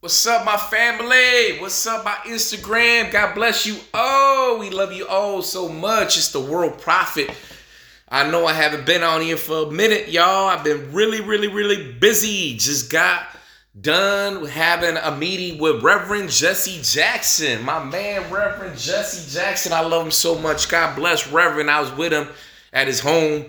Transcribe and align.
What's 0.00 0.24
up, 0.28 0.44
my 0.44 0.56
family? 0.56 1.58
What's 1.58 1.84
up, 1.84 2.04
my 2.04 2.14
Instagram? 2.24 3.10
God 3.10 3.34
bless 3.34 3.66
you. 3.66 3.74
Oh, 3.92 4.56
we 4.60 4.70
love 4.70 4.92
you 4.92 5.08
all 5.08 5.42
so 5.42 5.68
much. 5.68 6.16
It's 6.16 6.30
the 6.30 6.38
world 6.38 6.80
prophet. 6.80 7.28
I 8.08 8.30
know 8.30 8.46
I 8.46 8.52
haven't 8.52 8.86
been 8.86 9.02
on 9.02 9.22
here 9.22 9.36
for 9.36 9.66
a 9.66 9.70
minute, 9.72 10.08
y'all. 10.08 10.46
I've 10.46 10.62
been 10.62 10.92
really, 10.92 11.20
really, 11.20 11.48
really 11.48 11.94
busy. 11.94 12.56
Just 12.56 12.92
got 12.92 13.26
done 13.80 14.46
having 14.46 14.96
a 14.96 15.16
meeting 15.16 15.60
with 15.60 15.82
Reverend 15.82 16.30
Jesse 16.30 16.80
Jackson. 16.80 17.64
My 17.64 17.82
man, 17.82 18.30
Reverend 18.30 18.78
Jesse 18.78 19.36
Jackson. 19.36 19.72
I 19.72 19.80
love 19.80 20.06
him 20.06 20.12
so 20.12 20.38
much. 20.38 20.68
God 20.68 20.94
bless 20.94 21.26
Reverend. 21.26 21.72
I 21.72 21.80
was 21.80 21.92
with 21.96 22.12
him 22.12 22.28
at 22.72 22.86
his 22.86 23.00
home 23.00 23.46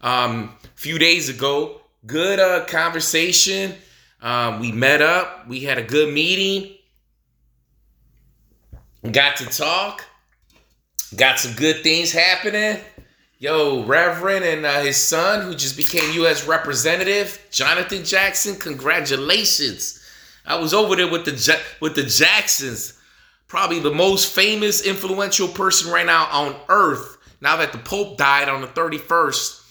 um, 0.00 0.54
a 0.62 0.68
few 0.76 0.96
days 1.00 1.28
ago. 1.28 1.80
Good 2.06 2.38
uh, 2.38 2.66
conversation 2.66 3.74
um, 4.20 4.60
we 4.60 4.72
met 4.72 5.00
up. 5.00 5.46
We 5.48 5.60
had 5.60 5.78
a 5.78 5.82
good 5.82 6.12
meeting. 6.12 6.74
Got 9.10 9.36
to 9.36 9.46
talk. 9.46 10.04
Got 11.16 11.38
some 11.38 11.54
good 11.54 11.82
things 11.82 12.12
happening. 12.12 12.82
Yo, 13.38 13.84
Reverend 13.84 14.44
and 14.44 14.66
uh, 14.66 14.80
his 14.80 14.96
son, 14.96 15.42
who 15.42 15.54
just 15.54 15.76
became 15.76 16.12
U.S. 16.14 16.46
Representative, 16.46 17.40
Jonathan 17.52 18.04
Jackson. 18.04 18.56
Congratulations! 18.56 20.04
I 20.44 20.56
was 20.56 20.74
over 20.74 20.96
there 20.96 21.08
with 21.08 21.24
the 21.24 21.60
with 21.80 21.94
the 21.94 22.02
Jacksons, 22.02 22.98
probably 23.46 23.78
the 23.78 23.94
most 23.94 24.34
famous, 24.34 24.84
influential 24.84 25.46
person 25.46 25.92
right 25.92 26.04
now 26.04 26.26
on 26.32 26.56
earth. 26.68 27.18
Now 27.40 27.56
that 27.58 27.70
the 27.70 27.78
Pope 27.78 28.18
died 28.18 28.48
on 28.48 28.60
the 28.60 28.66
31st, 28.66 29.62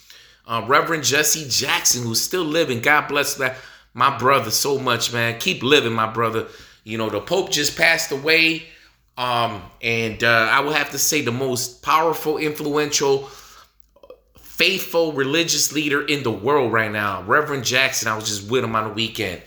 uh, 0.48 0.66
Reverend 0.66 1.04
Jesse 1.04 1.50
Jackson, 1.50 2.04
who's 2.04 2.22
still 2.22 2.46
living. 2.46 2.80
God 2.80 3.10
bless 3.10 3.36
that 3.36 3.58
my 3.98 4.16
brother 4.16 4.52
so 4.52 4.78
much, 4.78 5.12
man. 5.12 5.40
Keep 5.40 5.64
living, 5.64 5.92
my 5.92 6.06
brother. 6.06 6.46
You 6.84 7.00
know, 7.00 7.10
the 7.10 7.20
Pope 7.20 7.50
just 7.50 7.76
passed 7.76 8.12
away. 8.12 8.68
Um, 9.18 9.64
and 9.82 10.24
uh, 10.24 10.50
I 10.52 10.60
will 10.60 10.74
have 10.74 10.92
to 10.92 11.00
say 11.00 11.24
the 11.24 11.32
most 11.32 11.82
powerful, 11.82 12.38
influential, 12.38 13.28
faithful 14.40 15.14
religious 15.14 15.74
leader 15.74 16.06
in 16.06 16.22
the 16.22 16.30
world 16.32 16.72
right 16.72 16.92
now, 16.92 17.24
Reverend 17.24 17.66
Jackson. 17.66 18.08
I 18.08 18.16
was 18.16 18.26
just 18.26 18.52
with 18.52 18.64
him 18.64 18.76
on 18.76 18.90
the 18.90 18.94
weekend. 18.94 19.42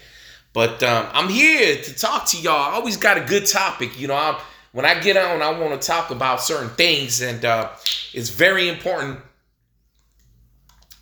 But 0.53 0.83
um, 0.83 1.07
I'm 1.13 1.29
here 1.29 1.81
to 1.81 1.95
talk 1.95 2.27
to 2.31 2.37
y'all. 2.37 2.73
I 2.73 2.75
always 2.75 2.97
got 2.97 3.19
a 3.19 3.25
good 3.25 3.47
topic. 3.47 4.01
You 4.01 4.09
know, 4.09 4.15
I, 4.15 4.41
when 4.73 4.85
I 4.85 4.99
get 4.99 5.17
on, 5.17 5.43
I 5.43 5.57
want 5.57 5.81
to 5.81 5.87
talk 5.87 6.11
about 6.11 6.41
certain 6.41 6.71
things. 6.71 7.21
And 7.21 7.45
uh, 7.45 7.71
it's 8.13 8.31
very 8.31 8.69
important 8.69 9.21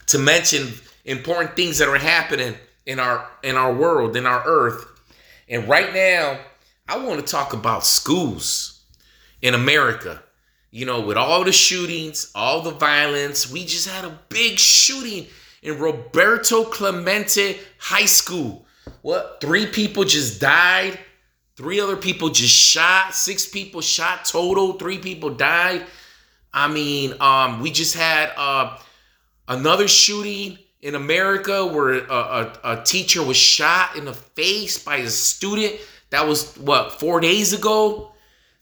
to 0.08 0.18
mention 0.18 0.68
important 1.06 1.56
things 1.56 1.78
that 1.78 1.88
are 1.88 1.96
happening 1.96 2.54
in 2.88 2.98
our 2.98 3.28
in 3.44 3.54
our 3.54 3.72
world, 3.72 4.16
in 4.16 4.26
our 4.26 4.42
earth. 4.44 4.86
And 5.48 5.68
right 5.68 5.94
now, 5.94 6.40
I 6.88 6.96
want 6.96 7.20
to 7.20 7.26
talk 7.30 7.52
about 7.52 7.84
schools 7.84 8.80
in 9.42 9.54
America. 9.54 10.22
You 10.70 10.86
know, 10.86 11.00
with 11.00 11.16
all 11.16 11.44
the 11.44 11.52
shootings, 11.52 12.30
all 12.34 12.62
the 12.62 12.72
violence, 12.72 13.50
we 13.50 13.64
just 13.64 13.88
had 13.88 14.04
a 14.04 14.18
big 14.28 14.58
shooting 14.58 15.26
in 15.62 15.78
Roberto 15.78 16.64
Clemente 16.64 17.58
High 17.78 18.06
School. 18.06 18.66
What? 19.02 19.38
Three 19.40 19.66
people 19.66 20.04
just 20.04 20.40
died. 20.40 20.98
Three 21.56 21.80
other 21.80 21.96
people 21.96 22.30
just 22.30 22.54
shot. 22.54 23.14
Six 23.14 23.46
people 23.46 23.80
shot 23.80 24.24
total. 24.24 24.74
Three 24.74 24.98
people 24.98 25.30
died. 25.30 25.84
I 26.52 26.68
mean, 26.68 27.14
um, 27.20 27.60
we 27.60 27.70
just 27.70 27.94
had 27.94 28.32
uh, 28.36 28.78
another 29.46 29.88
shooting 29.88 30.58
in 30.80 30.94
America 30.94 31.66
where 31.66 32.04
a, 32.06 32.12
a, 32.12 32.60
a, 32.64 32.82
teacher 32.84 33.22
was 33.22 33.36
shot 33.36 33.96
in 33.96 34.04
the 34.04 34.12
face 34.12 34.82
by 34.82 34.98
a 34.98 35.08
student. 35.08 35.74
That 36.10 36.26
was 36.26 36.54
what 36.56 37.00
four 37.00 37.20
days 37.20 37.52
ago. 37.52 38.12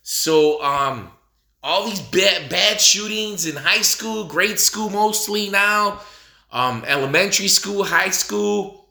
So 0.01 0.61
um, 0.63 1.11
all 1.61 1.85
these 1.85 2.01
bad 2.01 2.49
bad 2.49 2.81
shootings 2.81 3.45
in 3.45 3.55
high 3.55 3.81
school, 3.81 4.25
grade 4.25 4.59
school 4.59 4.89
mostly 4.89 5.49
now, 5.49 6.01
um, 6.51 6.83
elementary 6.87 7.47
school, 7.47 7.83
high 7.83 8.09
school 8.09 8.89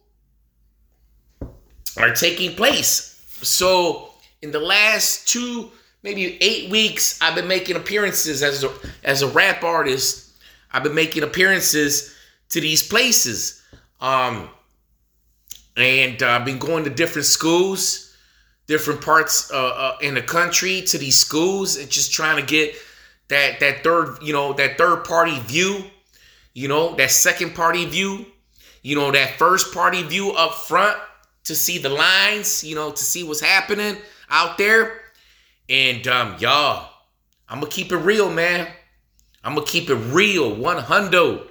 are 1.97 2.15
taking 2.15 2.55
place. 2.55 3.21
So 3.43 4.11
in 4.43 4.53
the 4.53 4.61
last 4.61 5.27
two, 5.27 5.71
maybe 6.03 6.39
eight 6.41 6.71
weeks, 6.71 7.19
I've 7.21 7.35
been 7.35 7.49
making 7.49 7.77
appearances 7.77 8.43
as 8.43 8.63
a 8.63 8.73
as 9.03 9.23
a 9.23 9.29
rap 9.29 9.65
artist. 9.65 10.31
I've 10.73 10.83
been 10.83 10.95
making 10.95 11.23
appearances 11.23 12.16
to 12.51 12.61
these 12.61 12.87
places. 12.87 13.63
Um, 14.01 14.49
and 15.77 16.23
uh, 16.23 16.31
I've 16.31 16.45
been 16.45 16.59
going 16.59 16.85
to 16.85 16.91
different 16.91 17.27
schools, 17.27 18.17
different 18.67 19.01
parts 19.01 19.51
uh, 19.51 19.57
uh, 19.57 19.97
in 20.01 20.15
the 20.15 20.23
country 20.23 20.83
to 20.83 20.99
these 20.99 21.17
schools, 21.17 21.77
and 21.77 21.91
just 21.91 22.13
trying 22.13 22.37
to 22.37 22.47
get 22.47 22.75
that 23.29 23.61
that 23.61 23.85
third, 23.85 24.19
you 24.23 24.33
know, 24.33 24.53
that 24.55 24.79
third 24.79 25.05
party 25.05 25.39
view, 25.41 25.85
you 26.55 26.69
know, 26.69 26.95
that 26.97 27.11
second 27.11 27.55
party 27.55 27.85
view, 27.85 28.27
you 28.83 28.97
know, 28.97 29.11
that 29.11 29.39
first 29.39 29.75
party 29.75 30.03
view 30.03 30.33
up 30.33 30.55
front 30.55 30.97
to 31.45 31.55
see 31.55 31.79
the 31.79 31.89
lines, 31.89 32.65
you 32.65 32.75
know, 32.75 32.91
to 32.91 33.03
see 33.03 33.23
what's 33.23 33.41
happening 33.41 33.97
out 34.31 34.59
there. 34.59 35.01
And 35.69 36.07
um, 36.09 36.37
y'all, 36.39 36.91
I'm 37.49 37.61
gonna 37.61 37.71
keep 37.71 37.93
it 37.93 37.99
real, 37.99 38.31
man. 38.31 38.69
I'm 39.45 39.55
gonna 39.55 39.67
keep 39.67 39.91
it 39.91 39.95
real, 39.95 40.55
one 40.55 40.79
hundo 40.79 41.49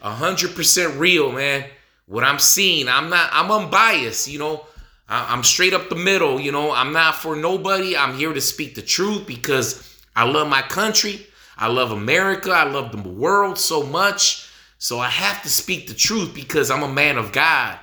hundred 0.00 0.54
percent 0.54 0.98
real, 0.98 1.32
man. 1.32 1.64
What 2.06 2.24
I'm 2.24 2.38
seeing, 2.38 2.88
I'm 2.88 3.08
not, 3.08 3.30
I'm 3.32 3.50
unbiased, 3.50 4.26
you 4.28 4.38
know. 4.38 4.66
I, 5.08 5.32
I'm 5.32 5.44
straight 5.44 5.74
up 5.74 5.88
the 5.88 5.96
middle, 5.96 6.40
you 6.40 6.52
know. 6.52 6.72
I'm 6.72 6.92
not 6.92 7.16
for 7.16 7.36
nobody. 7.36 7.96
I'm 7.96 8.16
here 8.16 8.32
to 8.32 8.40
speak 8.40 8.74
the 8.74 8.82
truth 8.82 9.26
because 9.26 9.98
I 10.16 10.24
love 10.24 10.48
my 10.48 10.62
country. 10.62 11.26
I 11.56 11.68
love 11.68 11.92
America. 11.92 12.50
I 12.50 12.64
love 12.64 12.90
the 12.90 13.08
world 13.08 13.58
so 13.58 13.82
much. 13.82 14.48
So 14.78 14.98
I 14.98 15.08
have 15.08 15.42
to 15.42 15.50
speak 15.50 15.86
the 15.86 15.94
truth 15.94 16.34
because 16.34 16.70
I'm 16.70 16.82
a 16.82 16.92
man 16.92 17.18
of 17.18 17.32
God. 17.32 17.78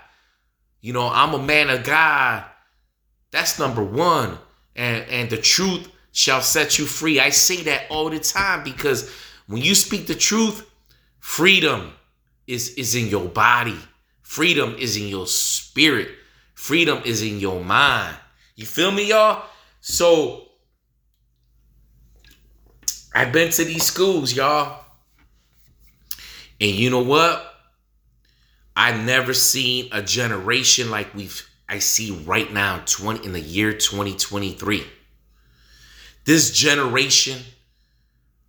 You 0.82 0.94
know, 0.94 1.08
I'm 1.08 1.34
a 1.34 1.42
man 1.42 1.70
of 1.70 1.84
God. 1.84 2.44
That's 3.32 3.60
number 3.60 3.84
one. 3.84 4.40
And 4.76 5.08
and 5.10 5.30
the 5.30 5.38
truth 5.38 5.90
shall 6.12 6.42
set 6.42 6.80
you 6.80 6.86
free. 6.86 7.20
I 7.20 7.30
say 7.30 7.64
that 7.64 7.84
all 7.90 8.10
the 8.10 8.20
time 8.20 8.64
because 8.64 9.12
when 9.48 9.62
you 9.62 9.76
speak 9.76 10.08
the 10.08 10.16
truth, 10.16 10.68
freedom, 11.20 11.94
is 12.48 12.70
is 12.76 12.96
in 12.96 13.08
your 13.08 13.28
body. 13.28 13.78
Freedom 14.22 14.76
is 14.80 14.98
in 14.98 15.08
your 15.08 15.28
spirit. 15.28 16.10
Freedom 16.54 17.02
is 17.06 17.22
in 17.22 17.40
your 17.40 17.64
mind. 17.64 18.18
You 18.56 18.66
feel 18.66 18.92
me, 18.92 19.10
y'all? 19.10 19.46
So 19.82 20.48
I've 23.14 23.32
been 23.32 23.52
to 23.52 23.64
these 23.64 23.84
schools, 23.84 24.34
y'all. 24.36 24.84
And 26.60 26.72
you 26.72 26.90
know 26.90 27.04
what? 27.04 27.44
I've 28.76 29.04
never 29.06 29.34
seen 29.34 29.90
a 29.92 30.02
generation 30.02 30.90
like 30.90 31.14
we've 31.14 31.48
I 31.70 31.80
see 31.80 32.12
right 32.12 32.52
now 32.52 32.82
20 32.86 33.26
in 33.26 33.34
the 33.34 33.42
year 33.42 33.74
2023. 33.74 34.86
This 36.26 36.52
generation 36.52 37.40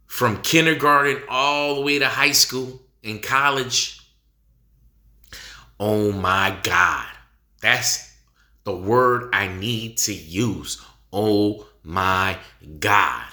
from 0.07 0.41
kindergarten 0.43 1.23
all 1.29 1.77
the 1.77 1.81
way 1.81 1.99
to 1.99 2.07
high 2.07 2.33
school 2.33 2.81
in 3.09 3.21
college. 3.21 4.01
Oh 5.81 6.13
my 6.13 6.57
God. 6.63 7.07
That's 7.61 8.15
the 8.65 8.77
word 8.77 9.31
I 9.33 9.49
need 9.49 9.99
to 9.99 10.15
use. 10.15 10.81
Oh 11.13 11.67
my 11.83 12.39
God. 12.79 13.25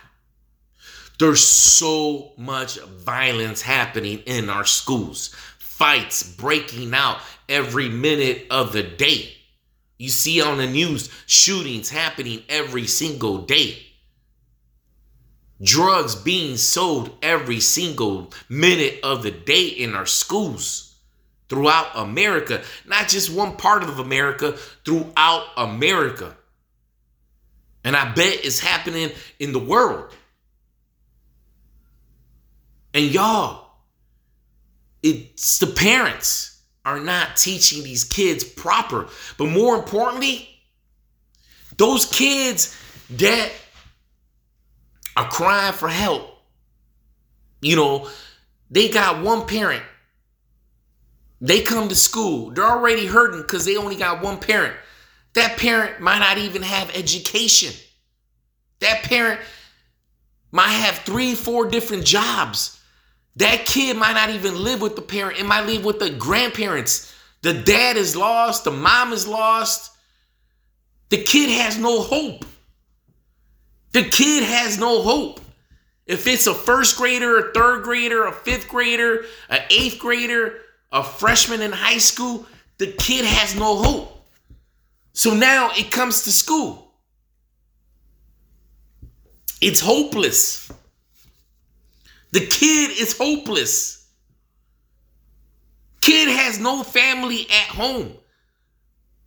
There's 1.20 1.44
so 1.44 2.34
much 2.38 2.80
violence 2.80 3.62
happening 3.62 4.20
in 4.26 4.50
our 4.50 4.66
schools, 4.66 5.34
fights 5.58 6.24
breaking 6.24 6.94
out 6.94 7.20
every 7.48 7.90
minute 7.90 8.48
of 8.50 8.74
the 8.74 8.84
day. 8.84 9.34
You 9.98 10.10
see 10.10 10.42
on 10.42 10.58
the 10.58 10.68
news 10.68 11.10
shootings 11.26 11.90
happening 11.90 12.44
every 12.50 12.86
single 12.86 13.40
day 13.40 13.85
drugs 15.62 16.16
being 16.16 16.58
sold 16.58 17.18
every 17.22 17.60
single 17.60 18.32
minute 18.50 19.00
of 19.04 19.24
the 19.24 19.32
day 19.32 19.68
in 19.68 19.96
our 19.96 20.06
schools 20.06 20.96
throughout 21.48 21.88
America, 21.96 22.62
not 22.86 23.08
just 23.08 23.32
one 23.32 23.56
part 23.56 23.84
of 23.84 24.00
America, 24.00 24.54
throughout 24.84 25.46
America. 25.58 26.36
And 27.84 27.96
I 27.96 28.12
bet 28.14 28.44
it's 28.44 28.60
happening 28.60 29.12
in 29.40 29.54
the 29.54 29.60
world. 29.60 30.12
And 32.94 33.06
y'all, 33.06 33.70
it's 35.04 35.60
the 35.60 35.68
parents 35.68 36.64
are 36.84 37.00
not 37.00 37.36
teaching 37.36 37.84
these 37.84 38.04
kids 38.04 38.44
proper. 38.44 39.08
But 39.38 39.50
more 39.50 39.76
importantly, 39.76 40.50
those 41.78 42.06
kids 42.06 42.76
that 43.12 43.52
are 45.16 45.30
crying 45.30 45.74
for 45.74 45.88
help. 45.88 46.30
You 47.62 47.76
know, 47.76 48.10
they 48.70 48.90
got 48.90 49.24
one 49.24 49.48
parent. 49.48 49.84
They 51.42 51.62
come 51.62 51.90
to 51.90 51.96
school. 51.96 52.52
They're 52.52 52.66
already 52.66 53.06
hurting 53.06 53.42
because 53.42 53.66
they 53.66 53.78
only 53.78 53.96
got 53.96 54.22
one 54.22 54.40
parent. 54.40 54.76
That 55.34 55.58
parent 55.58 56.00
might 56.00 56.20
not 56.20 56.38
even 56.38 56.62
have 56.62 56.96
education. 56.96 57.74
That 58.80 59.04
parent 59.04 59.40
might 60.52 60.70
have 60.70 61.00
three, 61.00 61.36
four 61.36 61.70
different 61.70 62.06
jobs. 62.06 62.80
That 63.36 63.66
kid 63.66 63.98
might 63.98 64.14
not 64.14 64.30
even 64.30 64.64
live 64.64 64.82
with 64.82 64.96
the 64.96 65.02
parent. 65.02 65.40
It 65.40 65.46
might 65.46 65.66
live 65.66 65.84
with 65.84 66.00
the 66.00 66.10
grandparents. 66.10 67.14
The 67.42 67.54
dad 67.54 67.98
is 67.98 68.16
lost. 68.16 68.64
The 68.64 68.72
mom 68.72 69.12
is 69.12 69.28
lost. 69.28 69.92
The 71.10 71.22
kid 71.22 71.50
has 71.50 71.78
no 71.78 72.02
hope. 72.02 72.46
The 73.96 74.04
kid 74.04 74.44
has 74.44 74.78
no 74.78 75.02
hope. 75.02 75.40
If 76.06 76.28
it's 76.28 76.48
a 76.48 76.54
first 76.54 76.98
grader, 76.98 77.38
a 77.38 77.54
third 77.54 77.84
grader, 77.84 78.26
a 78.26 78.34
fifth 78.34 78.68
grader, 78.68 79.24
an 79.50 79.62
eighth 79.70 80.00
grader, 80.00 80.58
a 80.92 81.02
freshman 81.02 81.62
in 81.62 81.72
high 81.72 82.00
school, 82.00 82.46
the 82.78 82.88
kid 82.88 83.24
has 83.24 83.56
no 83.56 83.78
hope. 83.78 84.28
So 85.14 85.34
now 85.34 85.70
it 85.78 85.92
comes 85.92 86.26
to 86.26 86.34
school. 86.34 86.92
It's 89.62 89.80
hopeless. 89.80 90.70
The 92.32 92.46
kid 92.46 92.92
is 93.00 93.18
hopeless. 93.18 94.10
Kid 96.02 96.28
has 96.28 96.60
no 96.60 96.84
family 96.84 97.48
at 97.50 97.70
home. 97.70 98.12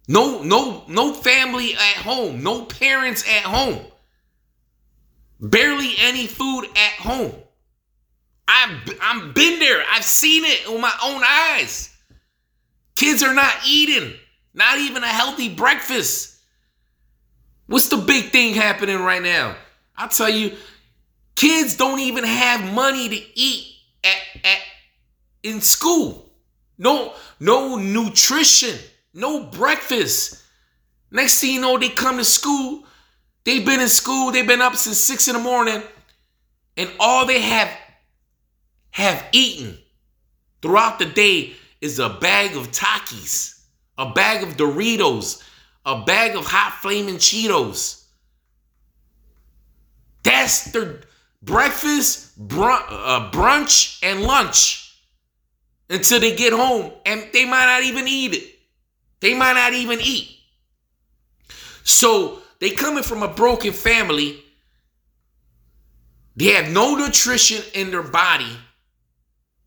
No, 0.08 0.42
no, 0.42 0.84
no 0.88 1.14
family 1.14 1.72
at 1.72 1.96
home. 2.04 2.42
No 2.42 2.66
parents 2.66 3.26
at 3.26 3.44
home. 3.44 3.80
Barely 5.40 5.94
any 5.98 6.26
food 6.26 6.64
at 6.64 6.92
home. 7.00 7.34
I've, 8.48 8.98
I've 9.00 9.34
been 9.34 9.60
there. 9.60 9.82
I've 9.90 10.04
seen 10.04 10.44
it 10.44 10.70
with 10.70 10.80
my 10.80 10.92
own 11.04 11.22
eyes. 11.24 11.94
Kids 12.96 13.22
are 13.22 13.34
not 13.34 13.54
eating, 13.66 14.14
not 14.54 14.78
even 14.78 15.04
a 15.04 15.08
healthy 15.08 15.54
breakfast. 15.54 16.36
What's 17.66 17.88
the 17.88 17.98
big 17.98 18.30
thing 18.32 18.54
happening 18.54 18.98
right 18.98 19.22
now? 19.22 19.54
I'll 19.96 20.08
tell 20.08 20.30
you, 20.30 20.56
kids 21.36 21.76
don't 21.76 22.00
even 22.00 22.24
have 22.24 22.72
money 22.72 23.08
to 23.08 23.38
eat 23.38 23.76
at, 24.02 24.42
at 24.42 24.58
in 25.42 25.60
school. 25.60 26.32
No, 26.78 27.14
no 27.38 27.76
nutrition, 27.76 28.76
no 29.12 29.44
breakfast. 29.44 30.42
Next 31.10 31.40
thing 31.40 31.54
you 31.54 31.60
know, 31.60 31.78
they 31.78 31.90
come 31.90 32.16
to 32.18 32.24
school. 32.24 32.84
They've 33.48 33.64
been 33.64 33.80
in 33.80 33.88
school, 33.88 34.30
they've 34.30 34.46
been 34.46 34.60
up 34.60 34.76
since 34.76 34.98
six 34.98 35.26
in 35.26 35.32
the 35.32 35.40
morning, 35.40 35.82
and 36.76 36.90
all 37.00 37.24
they 37.24 37.40
have 37.40 37.70
have 38.90 39.24
eaten 39.32 39.78
throughout 40.60 40.98
the 40.98 41.06
day 41.06 41.54
is 41.80 41.98
a 41.98 42.10
bag 42.10 42.58
of 42.58 42.70
Takis, 42.72 43.58
a 43.96 44.12
bag 44.12 44.42
of 44.42 44.58
Doritos, 44.58 45.42
a 45.86 46.04
bag 46.04 46.36
of 46.36 46.44
hot 46.44 46.74
flaming 46.82 47.14
Cheetos. 47.14 48.04
That's 50.24 50.64
their 50.72 51.00
breakfast, 51.40 52.48
brunch, 52.48 52.84
uh, 52.90 53.30
brunch, 53.30 53.98
and 54.02 54.24
lunch 54.24 54.94
until 55.88 56.20
they 56.20 56.36
get 56.36 56.52
home, 56.52 56.92
and 57.06 57.26
they 57.32 57.46
might 57.46 57.64
not 57.64 57.82
even 57.82 58.06
eat 58.08 58.34
it. 58.34 58.58
They 59.20 59.32
might 59.32 59.54
not 59.54 59.72
even 59.72 60.00
eat. 60.02 60.36
So 61.82 62.42
they 62.60 62.70
coming 62.70 63.02
from 63.02 63.22
a 63.22 63.28
broken 63.28 63.72
family. 63.72 64.42
They 66.36 66.52
have 66.52 66.70
no 66.70 66.94
nutrition 66.94 67.62
in 67.74 67.90
their 67.90 68.02
body. 68.02 68.56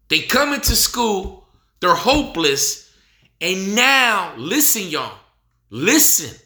They 0.10 0.22
come 0.22 0.54
into 0.54 0.76
school, 0.76 1.48
they're 1.80 1.96
hopeless, 1.96 2.92
and 3.40 3.76
now, 3.76 4.34
listen, 4.38 4.90
y'all, 4.90 5.18
listen. 5.70 6.38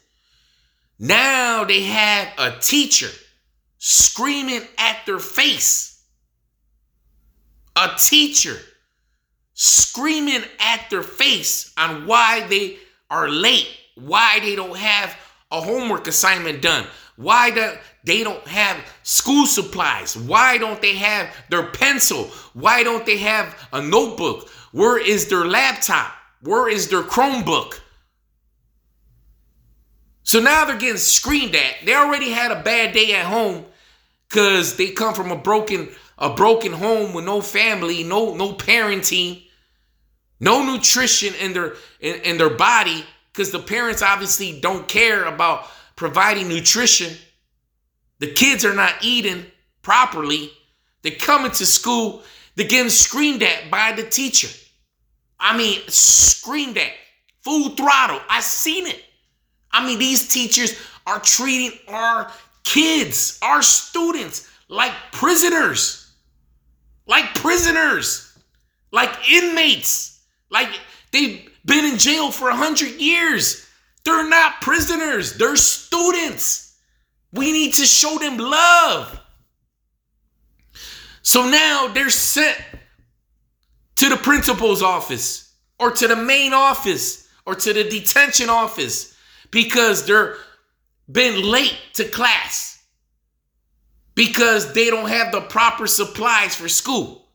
Now 0.98 1.64
they 1.64 1.82
have 1.82 2.28
a 2.38 2.58
teacher 2.58 3.10
screaming 3.78 4.62
at 4.78 5.04
their 5.04 5.18
face. 5.18 6.02
A 7.76 7.90
teacher 7.98 8.56
screaming 9.52 10.42
at 10.58 10.88
their 10.88 11.02
face 11.02 11.72
on 11.76 12.06
why 12.06 12.46
they 12.46 12.78
are 13.10 13.28
late, 13.28 13.68
why 13.96 14.40
they 14.40 14.54
don't 14.54 14.76
have 14.76 15.14
a 15.50 15.60
homework 15.60 16.06
assignment 16.06 16.62
done, 16.62 16.86
why 17.16 17.50
do 17.50 17.72
they 18.04 18.22
don't 18.22 18.46
have 18.46 18.76
school 19.02 19.46
supplies, 19.46 20.16
why 20.16 20.58
don't 20.58 20.82
they 20.82 20.96
have 20.96 21.34
their 21.48 21.64
pencil, 21.64 22.24
why 22.52 22.82
don't 22.82 23.06
they 23.06 23.18
have 23.18 23.68
a 23.72 23.80
notebook, 23.80 24.48
where 24.72 24.98
is 24.98 25.28
their 25.28 25.46
laptop, 25.46 26.12
where 26.42 26.68
is 26.68 26.88
their 26.88 27.02
Chromebook. 27.02 27.80
So 30.22 30.40
now 30.40 30.64
they're 30.64 30.76
getting 30.76 30.96
screamed 30.96 31.54
at. 31.54 31.84
They 31.84 31.94
already 31.94 32.30
had 32.30 32.50
a 32.50 32.62
bad 32.62 32.92
day 32.92 33.14
at 33.14 33.26
home 33.26 33.64
because 34.28 34.76
they 34.76 34.90
come 34.90 35.14
from 35.14 35.30
a 35.30 35.36
broken 35.36 35.88
a 36.18 36.34
broken 36.34 36.72
home 36.72 37.12
with 37.12 37.24
no 37.24 37.40
family, 37.40 38.02
no 38.02 38.34
no 38.34 38.52
parenting, 38.54 39.44
no 40.40 40.64
nutrition 40.64 41.34
in 41.34 41.52
their 41.52 41.74
in, 42.00 42.20
in 42.22 42.38
their 42.38 42.50
body 42.50 43.04
because 43.36 43.50
the 43.50 43.58
parents 43.58 44.00
obviously 44.00 44.58
don't 44.60 44.88
care 44.88 45.24
about 45.24 45.66
providing 45.94 46.48
nutrition. 46.48 47.14
The 48.18 48.32
kids 48.32 48.64
are 48.64 48.74
not 48.74 48.94
eating 49.02 49.44
properly. 49.82 50.50
They're 51.02 51.12
coming 51.12 51.50
to 51.52 51.66
school. 51.66 52.22
They're 52.54 52.66
getting 52.66 52.88
screamed 52.88 53.42
at 53.42 53.70
by 53.70 53.92
the 53.92 54.04
teacher. 54.04 54.48
I 55.38 55.54
mean, 55.54 55.82
screamed 55.88 56.78
at, 56.78 56.92
full 57.42 57.76
throttle. 57.76 58.20
I've 58.30 58.42
seen 58.42 58.86
it. 58.86 59.04
I 59.70 59.86
mean, 59.86 59.98
these 59.98 60.28
teachers 60.28 60.80
are 61.06 61.20
treating 61.20 61.78
our 61.88 62.32
kids, 62.64 63.38
our 63.42 63.60
students, 63.60 64.50
like 64.68 64.92
prisoners, 65.12 66.10
like 67.06 67.34
prisoners, 67.34 68.34
like 68.92 69.30
inmates, 69.30 70.24
like 70.48 70.70
they've 71.12 71.45
been 71.66 71.84
in 71.84 71.98
jail 71.98 72.30
for 72.30 72.48
a 72.48 72.56
hundred 72.56 72.92
years. 73.00 73.66
They're 74.04 74.28
not 74.28 74.60
prisoners, 74.62 75.34
they're 75.34 75.56
students. 75.56 76.78
We 77.32 77.52
need 77.52 77.74
to 77.74 77.84
show 77.84 78.16
them 78.18 78.38
love. 78.38 79.20
So 81.22 81.48
now 81.48 81.88
they're 81.88 82.08
sent 82.08 82.56
to 83.96 84.08
the 84.08 84.16
principal's 84.16 84.80
office 84.80 85.52
or 85.78 85.90
to 85.90 86.06
the 86.06 86.16
main 86.16 86.54
office 86.54 87.28
or 87.44 87.56
to 87.56 87.72
the 87.72 87.84
detention 87.84 88.48
office 88.48 89.14
because 89.50 90.06
they're 90.06 90.36
been 91.10 91.42
late 91.50 91.76
to 91.94 92.04
class 92.04 92.82
because 94.14 94.72
they 94.72 94.90
don't 94.90 95.08
have 95.08 95.30
the 95.30 95.40
proper 95.42 95.86
supplies 95.86 96.54
for 96.54 96.68
school. 96.68 97.25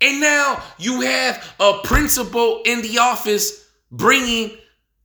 And 0.00 0.20
now 0.20 0.62
you 0.78 1.02
have 1.02 1.54
a 1.60 1.80
principal 1.84 2.62
in 2.64 2.82
the 2.82 2.98
office 2.98 3.66
bringing 3.90 4.50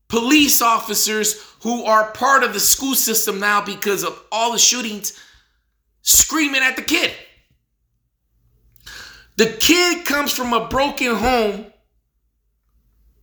police 0.07 0.61
officers 0.61 1.45
who 1.61 1.85
are 1.85 2.11
part 2.11 2.43
of 2.43 2.53
the 2.53 2.59
school 2.59 2.95
system 2.95 3.39
now 3.39 3.63
because 3.63 4.03
of 4.03 4.21
all 4.31 4.51
the 4.51 4.59
shootings 4.59 5.17
screaming 6.01 6.61
at 6.61 6.75
the 6.75 6.81
kid. 6.81 7.13
The 9.37 9.47
kid 9.47 10.05
comes 10.05 10.33
from 10.33 10.51
a 10.53 10.67
broken 10.67 11.15
home, 11.15 11.67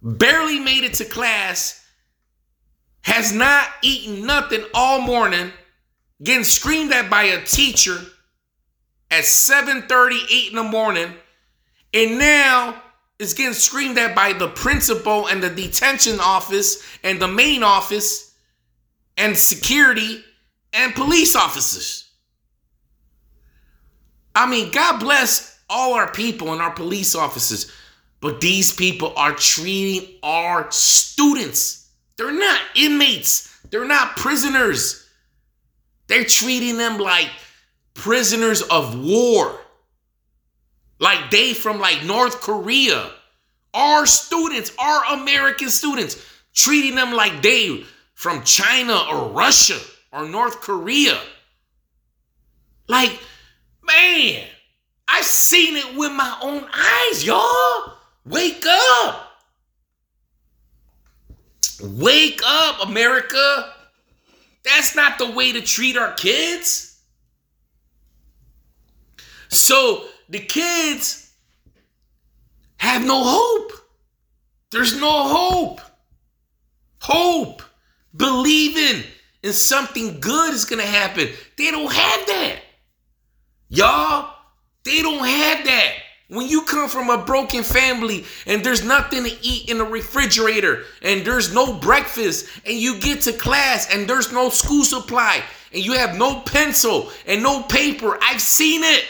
barely 0.01 0.59
made 0.61 0.85
it 0.85 0.95
to 0.95 1.05
class, 1.05 1.85
has 3.03 3.33
not 3.33 3.69
eaten 3.83 4.27
nothing 4.27 4.65
all 4.73 5.01
morning, 5.01 5.53
getting 6.23 6.45
screamed 6.45 6.93
at 6.93 7.11
by 7.11 7.25
a 7.25 7.45
teacher 7.45 7.99
at 9.11 9.25
7:30, 9.25 10.27
8 10.31 10.51
in 10.51 10.57
the 10.57 10.63
morning 10.63 11.15
and 11.97 12.19
now 12.19 12.83
it's 13.19 13.33
getting 13.33 13.55
screamed 13.55 13.97
at 13.97 14.15
by 14.15 14.35
the 14.35 14.49
principal 14.49 15.29
and 15.29 15.43
the 15.43 15.49
detention 15.49 16.21
office 16.21 16.87
and 17.03 17.19
the 17.19 17.27
main 17.27 17.63
office 17.63 18.35
and 19.17 19.35
security 19.35 20.23
and 20.75 20.95
police 20.95 21.35
officers. 21.35 22.11
I 24.35 24.47
mean, 24.47 24.71
God 24.71 25.01
bless 25.01 25.59
all 25.71 25.95
our 25.95 26.13
people 26.13 26.53
and 26.53 26.61
our 26.61 26.71
police 26.71 27.15
officers, 27.15 27.73
but 28.21 28.43
these 28.43 28.75
people 28.75 29.15
are 29.17 29.33
treating 29.33 30.19
our 30.23 30.71
students. 30.71 31.91
They're 32.19 32.31
not 32.31 32.61
inmates, 32.75 33.59
they're 33.71 33.89
not 33.89 34.17
prisoners. 34.17 35.03
They're 36.09 36.25
treating 36.25 36.77
them 36.77 36.99
like 36.99 37.31
prisoners 37.95 38.63
of 38.63 39.03
war 39.03 39.59
like 40.99 41.31
they 41.31 41.55
from 41.55 41.81
like 41.81 42.05
North 42.05 42.41
Korea. 42.41 43.11
Our 43.75 44.07
students, 44.07 44.73
our 44.79 45.21
American 45.21 45.69
students, 45.69 46.17
treating 46.55 46.95
them 46.95 47.13
like 47.13 47.43
they 47.43 47.85
from 48.15 48.43
China 48.45 48.99
or 49.11 49.29
Russia 49.29 49.79
or 50.13 50.27
North 50.27 50.61
Korea. 50.61 51.19
Like, 52.89 53.19
man, 53.83 54.47
I've 55.07 55.25
seen 55.25 55.77
it 55.77 55.97
with 55.97 56.13
my 56.13 56.39
own 56.43 56.67
eyes, 56.73 57.25
y'all. 57.25 57.95
Wake 58.25 58.65
up. 58.67 59.33
Wake 61.83 62.41
up, 62.45 62.89
America. 62.89 63.73
That's 64.65 64.97
not 64.97 65.19
the 65.19 65.31
way 65.31 65.53
to 65.53 65.61
treat 65.61 65.97
our 65.97 66.13
kids. 66.15 66.99
So 69.49 70.07
the 70.29 70.41
kids 70.41 71.33
have 72.79 73.05
no 73.05 73.23
hope. 73.25 73.73
There's 74.71 74.99
no 74.99 75.29
hope. 75.29 75.81
Hope. 77.01 77.63
Believing 78.15 79.05
in 79.43 79.53
something 79.53 80.21
good 80.21 80.55
is 80.55 80.65
going 80.65 80.81
to 80.81 80.89
happen. 80.89 81.29
They 81.57 81.71
don't 81.71 81.93
have 81.93 82.27
that. 82.27 82.57
Y'all, 83.69 84.35
they 84.85 85.03
don't 85.03 85.25
have 85.25 85.65
that. 85.67 85.93
When 86.29 86.49
you 86.49 86.63
come 86.63 86.89
from 86.89 87.09
a 87.09 87.25
broken 87.25 87.63
family 87.63 88.25
and 88.47 88.65
there's 88.65 88.85
nothing 88.85 89.23
to 89.25 89.47
eat 89.47 89.71
in 89.71 89.79
the 89.79 89.85
refrigerator 89.85 90.83
and 91.03 91.25
there's 91.25 91.55
no 91.55 91.75
breakfast 91.75 92.49
and 92.67 92.77
you 92.77 92.99
get 92.99 93.21
to 93.23 93.33
class 93.33 93.95
and 93.95 94.09
there's 94.09 94.33
no 94.33 94.49
school 94.49 94.85
supply 94.85 95.41
and 95.73 95.85
you 95.85 95.93
have 95.93 96.17
no 96.17 96.41
pencil 96.41 97.13
and 97.27 97.45
no 97.45 97.63
paper, 97.63 98.19
I've 98.21 98.41
seen 98.41 98.83
it. 98.83 99.05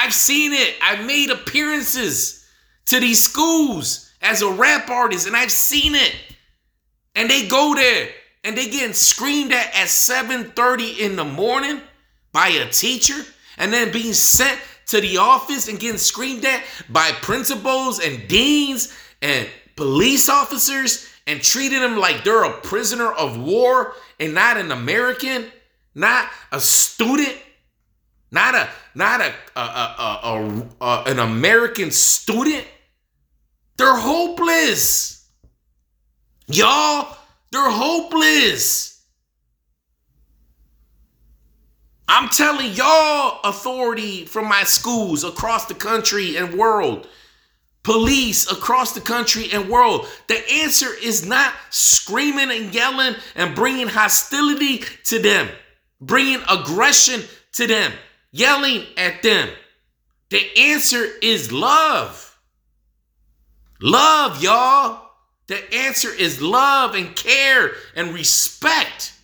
I've 0.00 0.14
seen 0.14 0.52
it. 0.52 0.76
I've 0.80 1.04
made 1.04 1.30
appearances 1.30 2.46
to 2.86 3.00
these 3.00 3.22
schools 3.22 4.12
as 4.22 4.42
a 4.42 4.50
rap 4.50 4.88
artist 4.88 5.26
and 5.26 5.36
I've 5.36 5.50
seen 5.50 5.94
it. 5.94 6.14
And 7.16 7.28
they 7.28 7.48
go 7.48 7.74
there 7.74 8.10
and 8.44 8.56
they 8.56 8.68
getting 8.68 8.94
screamed 8.94 9.52
at 9.52 9.74
at 9.74 9.88
7:30 9.88 11.00
in 11.00 11.16
the 11.16 11.24
morning 11.24 11.80
by 12.32 12.48
a 12.48 12.70
teacher 12.70 13.24
and 13.56 13.72
then 13.72 13.90
being 13.90 14.12
sent 14.12 14.60
to 14.86 15.00
the 15.00 15.18
office 15.18 15.66
and 15.68 15.80
getting 15.80 15.98
screamed 15.98 16.44
at 16.44 16.62
by 16.88 17.10
principals 17.20 17.98
and 17.98 18.28
deans 18.28 18.96
and 19.20 19.48
police 19.74 20.28
officers 20.28 21.08
and 21.26 21.42
treating 21.42 21.80
them 21.80 21.98
like 21.98 22.22
they're 22.22 22.44
a 22.44 22.60
prisoner 22.60 23.10
of 23.12 23.36
war 23.36 23.94
and 24.20 24.32
not 24.32 24.56
an 24.56 24.70
American, 24.70 25.50
not 25.94 26.30
a 26.52 26.60
student, 26.60 27.36
not 28.30 28.54
a 28.54 28.68
not 28.94 29.20
a, 29.20 29.32
a, 29.56 29.60
a, 29.60 30.66
a 30.80 31.02
an 31.06 31.18
American 31.18 31.90
student. 31.90 32.66
They're 33.76 33.96
hopeless. 33.96 35.28
Y'all, 36.46 37.16
they're 37.52 37.70
hopeless. 37.70 39.04
I'm 42.08 42.30
telling 42.30 42.72
y'all, 42.72 43.38
authority 43.44 44.24
from 44.24 44.48
my 44.48 44.64
schools 44.64 45.24
across 45.24 45.66
the 45.66 45.74
country 45.74 46.36
and 46.38 46.54
world, 46.54 47.06
police 47.82 48.50
across 48.50 48.94
the 48.94 49.00
country 49.00 49.48
and 49.52 49.68
world, 49.68 50.06
the 50.26 50.42
answer 50.50 50.88
is 51.02 51.26
not 51.26 51.52
screaming 51.68 52.50
and 52.50 52.74
yelling 52.74 53.14
and 53.34 53.54
bringing 53.54 53.88
hostility 53.88 54.84
to 55.04 55.18
them, 55.18 55.48
bringing 56.00 56.40
aggression 56.48 57.22
to 57.52 57.66
them, 57.66 57.92
yelling 58.30 58.84
at 58.96 59.22
them. 59.22 59.48
The 60.30 60.44
answer 60.56 61.04
is 61.22 61.52
love. 61.52 62.38
Love, 63.80 64.42
y'all. 64.42 65.08
The 65.46 65.74
answer 65.74 66.12
is 66.12 66.42
love 66.42 66.94
and 66.94 67.16
care 67.16 67.72
and 67.96 68.12
respect. 68.12 69.14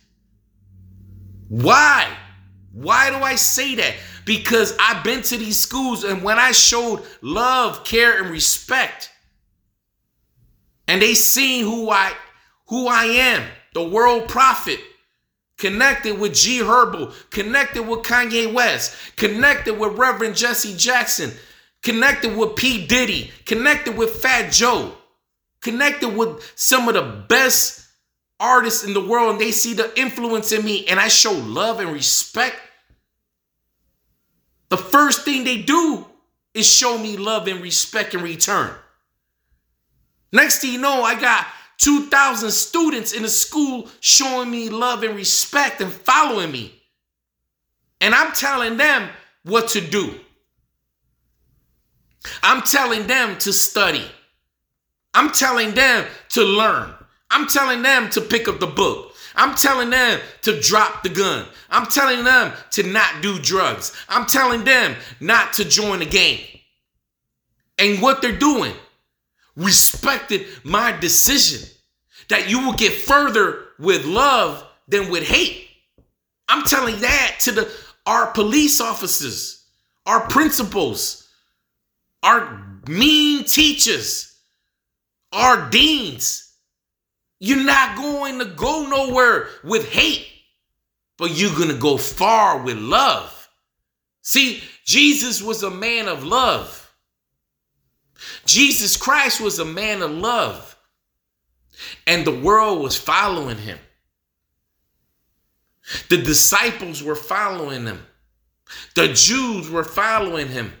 Why? 1.47 2.09
Why 2.71 3.09
do 3.11 3.17
I 3.17 3.35
say 3.35 3.75
that? 3.75 3.95
Because 4.25 4.75
I've 4.79 5.03
been 5.03 5.21
to 5.23 5.37
these 5.37 5.59
schools 5.59 6.03
and 6.03 6.23
when 6.23 6.39
I 6.39 6.51
showed 6.51 7.03
love, 7.21 7.83
care, 7.83 8.21
and 8.21 8.31
respect, 8.31 9.11
and 10.87 11.01
they 11.01 11.13
seen 11.13 11.63
who 11.63 11.89
I 11.89 12.13
who 12.67 12.87
I 12.87 13.05
am, 13.05 13.43
the 13.75 13.83
world 13.83 14.27
prophet, 14.27 14.79
connected 15.57 16.19
with 16.19 16.33
G 16.33 16.59
Herbo, 16.59 17.13
connected 17.31 17.83
with 17.83 18.01
Kanye 18.01 18.53
West, 18.53 18.95
connected 19.15 19.77
with 19.77 19.97
Reverend 19.97 20.35
Jesse 20.35 20.75
Jackson, 20.75 21.31
connected 21.81 22.35
with 22.35 22.55
P. 22.55 22.85
Diddy, 22.85 23.31
connected 23.45 23.97
with 23.97 24.21
Fat 24.21 24.51
Joe, 24.51 24.93
connected 25.61 26.09
with 26.09 26.51
some 26.55 26.87
of 26.87 26.95
the 26.95 27.25
best 27.27 27.85
artists 28.39 28.83
in 28.83 28.93
the 28.93 29.05
world 29.05 29.31
and 29.31 29.41
they 29.41 29.51
see 29.51 29.73
the 29.73 29.97
influence 29.99 30.51
in 30.51 30.63
me 30.65 30.85
and 30.87 30.99
I 30.99 31.07
show 31.07 31.31
love 31.31 31.79
and 31.79 31.91
respect, 31.91 32.57
the 34.69 34.77
first 34.77 35.23
thing 35.23 35.43
they 35.43 35.61
do 35.61 36.05
is 36.53 36.67
show 36.67 36.97
me 36.97 37.17
love 37.17 37.47
and 37.47 37.61
respect 37.61 38.13
in 38.13 38.21
return. 38.21 38.71
Next 40.31 40.59
thing 40.59 40.73
you 40.73 40.79
know, 40.79 41.03
I 41.03 41.19
got 41.19 41.45
2,000 41.77 42.51
students 42.51 43.13
in 43.13 43.23
the 43.23 43.29
school 43.29 43.89
showing 43.99 44.49
me 44.49 44.69
love 44.69 45.03
and 45.03 45.15
respect 45.15 45.81
and 45.81 45.91
following 45.91 46.51
me. 46.51 46.73
And 48.01 48.13
I'm 48.13 48.33
telling 48.33 48.77
them 48.77 49.09
what 49.43 49.69
to 49.69 49.81
do. 49.81 50.15
I'm 52.43 52.61
telling 52.61 53.07
them 53.07 53.37
to 53.39 53.53
study. 53.53 54.05
I'm 55.13 55.31
telling 55.31 55.71
them 55.73 56.05
to 56.29 56.43
learn. 56.43 56.93
I'm 57.31 57.47
telling 57.47 57.81
them 57.81 58.09
to 58.11 58.21
pick 58.21 58.47
up 58.47 58.59
the 58.59 58.67
book. 58.67 59.13
I'm 59.35 59.55
telling 59.55 59.89
them 59.89 60.19
to 60.43 60.59
drop 60.61 61.03
the 61.03 61.09
gun. 61.09 61.45
I'm 61.69 61.87
telling 61.87 62.23
them 62.23 62.53
to 62.71 62.83
not 62.83 63.21
do 63.21 63.39
drugs. 63.39 63.93
I'm 64.07 64.25
telling 64.25 64.63
them 64.63 64.95
not 65.19 65.53
to 65.53 65.65
join 65.65 65.99
the 65.99 66.05
game. 66.05 66.39
And 67.77 68.01
what 68.01 68.21
they're 68.21 68.37
doing 68.37 68.73
respected 69.55 70.45
my 70.63 70.91
decision 70.91 71.69
that 72.29 72.49
you 72.49 72.65
will 72.65 72.73
get 72.73 72.93
further 72.93 73.67
with 73.79 74.05
love 74.05 74.65
than 74.87 75.09
with 75.09 75.23
hate. 75.23 75.67
I'm 76.47 76.63
telling 76.63 76.99
that 77.01 77.37
to 77.41 77.51
the 77.51 77.71
our 78.05 78.27
police 78.27 78.79
officers, 78.79 79.65
our 80.05 80.27
principals, 80.27 81.27
our 82.21 82.61
mean 82.87 83.43
teachers, 83.45 84.37
our 85.31 85.69
deans 85.71 86.45
you're 87.39 87.63
not 87.63 87.97
going 87.97 88.39
to 88.39 88.45
go 88.45 88.87
nowhere 88.87 89.49
with 89.63 89.89
hate, 89.89 90.27
but 91.17 91.37
you're 91.37 91.55
going 91.55 91.69
to 91.69 91.77
go 91.77 91.97
far 91.97 92.61
with 92.63 92.77
love. 92.77 93.49
See, 94.21 94.63
Jesus 94.85 95.41
was 95.41 95.63
a 95.63 95.69
man 95.69 96.07
of 96.07 96.23
love. 96.23 96.84
Jesus 98.45 98.95
Christ 98.95 99.41
was 99.41 99.59
a 99.59 99.65
man 99.65 100.01
of 100.01 100.11
love. 100.11 100.75
And 102.07 102.25
the 102.25 102.39
world 102.39 102.81
was 102.81 102.95
following 102.95 103.57
him. 103.57 103.77
The 106.09 106.17
disciples 106.17 107.03
were 107.03 107.15
following 107.15 107.85
him. 107.85 108.01
The 108.95 109.09
Jews 109.09 109.69
were 109.69 109.83
following 109.83 110.47
him. 110.47 110.73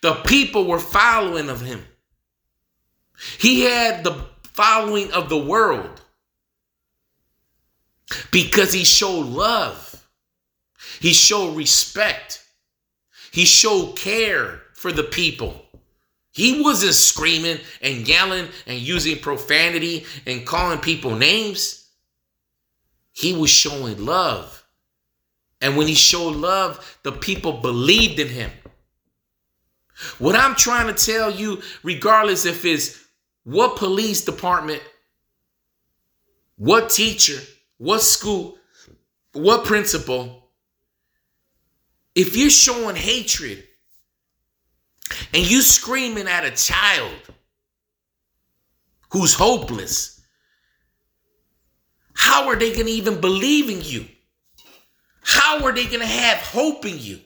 The 0.00 0.14
people 0.14 0.66
were 0.66 0.78
following 0.78 1.48
of 1.48 1.60
him. 1.60 1.84
He 3.38 3.62
had 3.62 4.04
the 4.04 4.26
following 4.52 5.12
of 5.12 5.28
the 5.28 5.38
world 5.38 6.00
because 8.30 8.72
he 8.72 8.84
showed 8.84 9.26
love, 9.26 10.06
he 11.00 11.12
showed 11.12 11.56
respect, 11.56 12.44
he 13.30 13.44
showed 13.44 13.96
care 13.96 14.62
for 14.74 14.92
the 14.92 15.02
people. 15.04 15.67
He 16.38 16.62
wasn't 16.62 16.94
screaming 16.94 17.58
and 17.82 18.06
yelling 18.06 18.46
and 18.68 18.78
using 18.78 19.18
profanity 19.18 20.06
and 20.24 20.46
calling 20.46 20.78
people 20.78 21.16
names. 21.16 21.88
He 23.12 23.34
was 23.34 23.50
showing 23.50 24.06
love. 24.06 24.64
And 25.60 25.76
when 25.76 25.88
he 25.88 25.96
showed 25.96 26.36
love, 26.36 27.00
the 27.02 27.10
people 27.10 27.54
believed 27.54 28.20
in 28.20 28.28
him. 28.28 28.52
What 30.20 30.36
I'm 30.36 30.54
trying 30.54 30.86
to 30.86 30.94
tell 30.94 31.28
you, 31.28 31.60
regardless 31.82 32.44
if 32.44 32.64
it's 32.64 33.04
what 33.42 33.74
police 33.76 34.24
department, 34.24 34.80
what 36.54 36.88
teacher, 36.88 37.40
what 37.78 38.02
school, 38.02 38.58
what 39.32 39.64
principal, 39.64 40.50
if 42.14 42.36
you're 42.36 42.48
showing 42.48 42.94
hatred 42.94 43.64
and 45.32 45.48
you 45.48 45.62
screaming 45.62 46.26
at 46.26 46.44
a 46.44 46.50
child 46.50 47.12
who's 49.10 49.34
hopeless, 49.34 50.20
how 52.14 52.48
are 52.48 52.56
they 52.56 52.72
going 52.72 52.86
to 52.86 52.92
even 52.92 53.20
believe 53.20 53.70
in 53.70 53.80
you? 53.82 54.06
How 55.22 55.64
are 55.64 55.72
they 55.72 55.84
going 55.84 56.00
to 56.00 56.06
have 56.06 56.38
hope 56.38 56.84
in 56.84 56.98
you? 56.98 57.20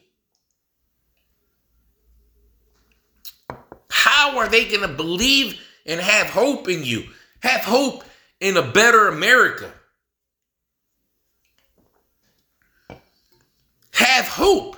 How 3.90 4.38
are 4.38 4.48
they 4.48 4.68
going 4.68 4.88
to 4.88 4.94
believe 4.94 5.60
and 5.86 6.00
have 6.00 6.28
hope 6.28 6.68
in 6.68 6.84
you? 6.84 7.04
Have 7.40 7.62
hope 7.62 8.04
in 8.40 8.56
a 8.56 8.62
better 8.62 9.08
America? 9.08 9.72
have 14.12 14.28
hope 14.28 14.76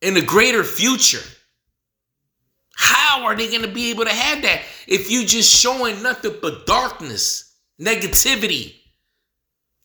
in 0.00 0.16
a 0.16 0.20
greater 0.20 0.64
future. 0.64 1.22
How 2.84 3.24
are 3.24 3.34
they 3.34 3.48
going 3.48 3.62
to 3.62 3.68
be 3.68 3.90
able 3.90 4.04
to 4.04 4.12
have 4.12 4.42
that 4.42 4.62
if 4.86 5.10
you're 5.10 5.24
just 5.24 5.50
showing 5.50 6.02
nothing 6.02 6.34
but 6.42 6.66
darkness? 6.66 7.44
negativity, 7.80 8.74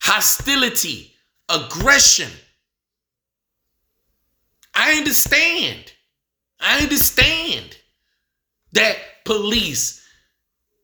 hostility, 0.02 1.14
aggression. 1.50 2.30
I 4.74 4.94
understand. 4.94 5.92
I 6.60 6.82
understand 6.82 7.78
that 8.74 8.98
police 9.26 10.06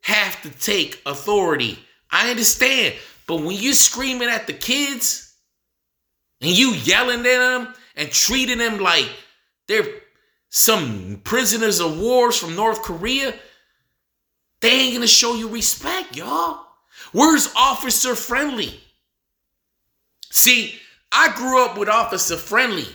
have 0.02 0.42
to 0.42 0.50
take 0.50 1.02
authority. 1.06 1.80
I 2.12 2.30
understand. 2.32 2.96
But 3.28 3.38
when 3.38 3.58
you're 3.58 3.74
screaming 3.74 4.30
at 4.30 4.48
the 4.48 4.54
kids 4.54 5.34
and 6.42 6.52
you 6.52 6.70
yelling 6.72 7.20
at 7.20 7.24
them 7.24 7.74
and 7.96 8.12
treating 8.12 8.60
them 8.60 8.80
like 8.80 9.10
they're 9.68 9.88
some 10.56 11.20
prisoners 11.26 11.82
of 11.82 12.00
wars 12.00 12.38
from 12.38 12.56
North 12.56 12.82
Korea, 12.82 13.34
they 14.62 14.70
ain't 14.70 14.94
gonna 14.94 15.06
show 15.06 15.36
you 15.36 15.50
respect, 15.50 16.16
y'all. 16.16 16.66
Where's 17.12 17.54
Officer 17.58 18.16
Friendly? 18.16 18.80
See, 20.32 20.76
I 21.12 21.36
grew 21.36 21.66
up 21.66 21.78
with 21.78 21.90
Officer 21.90 22.38
Friendly. 22.38 22.88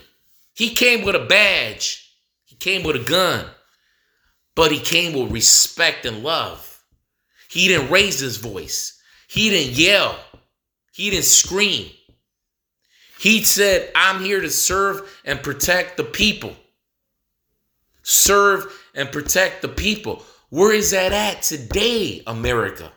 He 0.54 0.74
came 0.74 1.04
with 1.04 1.14
a 1.14 1.26
badge, 1.26 2.16
he 2.46 2.56
came 2.56 2.82
with 2.82 2.96
a 2.96 3.04
gun, 3.04 3.44
but 4.54 4.72
he 4.72 4.80
came 4.80 5.12
with 5.12 5.30
respect 5.30 6.06
and 6.06 6.22
love. 6.22 6.82
He 7.50 7.68
didn't 7.68 7.90
raise 7.90 8.20
his 8.20 8.38
voice, 8.38 8.98
he 9.28 9.50
didn't 9.50 9.76
yell, 9.76 10.18
he 10.94 11.10
didn't 11.10 11.26
scream. 11.26 11.90
He 13.18 13.44
said, 13.44 13.90
I'm 13.94 14.24
here 14.24 14.40
to 14.40 14.48
serve 14.48 15.20
and 15.26 15.42
protect 15.42 15.98
the 15.98 16.04
people. 16.04 16.56
Serve 18.10 18.66
and 18.96 19.12
protect 19.12 19.62
the 19.62 19.68
people. 19.68 20.24
Where 20.48 20.72
is 20.72 20.90
that 20.90 21.12
at 21.12 21.42
today, 21.42 22.24
America? 22.26 22.90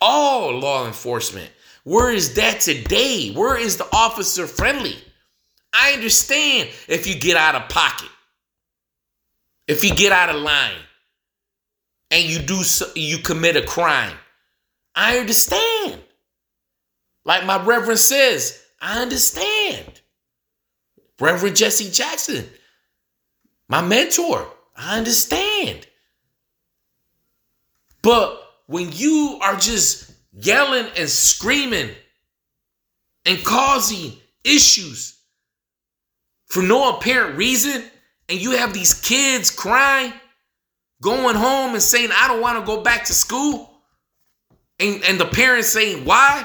All 0.00 0.56
law 0.56 0.86
enforcement. 0.86 1.50
Where 1.82 2.12
is 2.12 2.34
that 2.34 2.60
today? 2.60 3.32
Where 3.32 3.58
is 3.58 3.76
the 3.76 3.88
officer 3.92 4.46
friendly? 4.46 4.96
I 5.72 5.94
understand 5.94 6.68
if 6.86 7.08
you 7.08 7.16
get 7.16 7.36
out 7.36 7.56
of 7.56 7.68
pocket, 7.68 8.08
if 9.66 9.82
you 9.82 9.96
get 9.96 10.12
out 10.12 10.32
of 10.32 10.40
line, 10.40 10.78
and 12.12 12.22
you 12.22 12.38
do 12.38 12.62
you 12.94 13.18
commit 13.18 13.56
a 13.56 13.66
crime. 13.66 14.16
I 14.94 15.18
understand. 15.18 16.00
Like 17.24 17.44
my 17.46 17.60
reverend 17.64 17.98
says, 17.98 18.62
I 18.80 19.02
understand. 19.02 20.00
Reverend 21.18 21.56
Jesse 21.56 21.90
Jackson, 21.90 22.46
my 23.70 23.80
mentor, 23.80 24.48
I 24.76 24.98
understand. 24.98 25.86
But 28.02 28.42
when 28.66 28.90
you 28.90 29.38
are 29.40 29.54
just 29.54 30.12
yelling 30.32 30.86
and 30.98 31.08
screaming 31.08 31.90
and 33.24 33.44
causing 33.44 34.14
issues 34.42 35.16
for 36.46 36.64
no 36.64 36.96
apparent 36.96 37.36
reason, 37.36 37.84
and 38.28 38.40
you 38.40 38.52
have 38.52 38.74
these 38.74 38.92
kids 38.92 39.52
crying, 39.52 40.12
going 41.00 41.36
home 41.36 41.74
and 41.74 41.82
saying, 41.82 42.10
I 42.12 42.26
don't 42.26 42.40
want 42.40 42.58
to 42.58 42.66
go 42.66 42.82
back 42.82 43.04
to 43.04 43.12
school, 43.12 43.70
and, 44.80 45.04
and 45.04 45.20
the 45.20 45.26
parents 45.26 45.68
saying, 45.68 46.04
Why? 46.04 46.44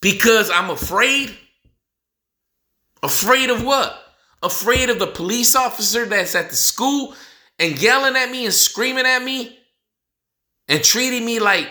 Because 0.00 0.50
I'm 0.50 0.70
afraid. 0.70 1.36
Afraid 3.02 3.50
of 3.50 3.62
what? 3.62 4.07
Afraid 4.42 4.90
of 4.90 4.98
the 4.98 5.06
police 5.06 5.56
officer 5.56 6.04
that's 6.04 6.34
at 6.34 6.50
the 6.50 6.56
school 6.56 7.14
and 7.58 7.80
yelling 7.80 8.16
at 8.16 8.30
me 8.30 8.44
and 8.44 8.54
screaming 8.54 9.06
at 9.06 9.22
me 9.22 9.58
and 10.68 10.82
treating 10.82 11.24
me 11.24 11.40
like 11.40 11.68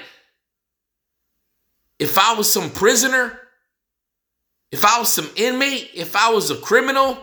if 1.99 2.17
I 2.17 2.33
was 2.33 2.51
some 2.51 2.69
prisoner, 2.69 3.39
if 4.71 4.85
I 4.85 4.99
was 4.99 5.11
some 5.11 5.29
inmate, 5.35 5.91
if 5.93 6.15
I 6.15 6.31
was 6.31 6.51
a 6.51 6.57
criminal, 6.57 7.17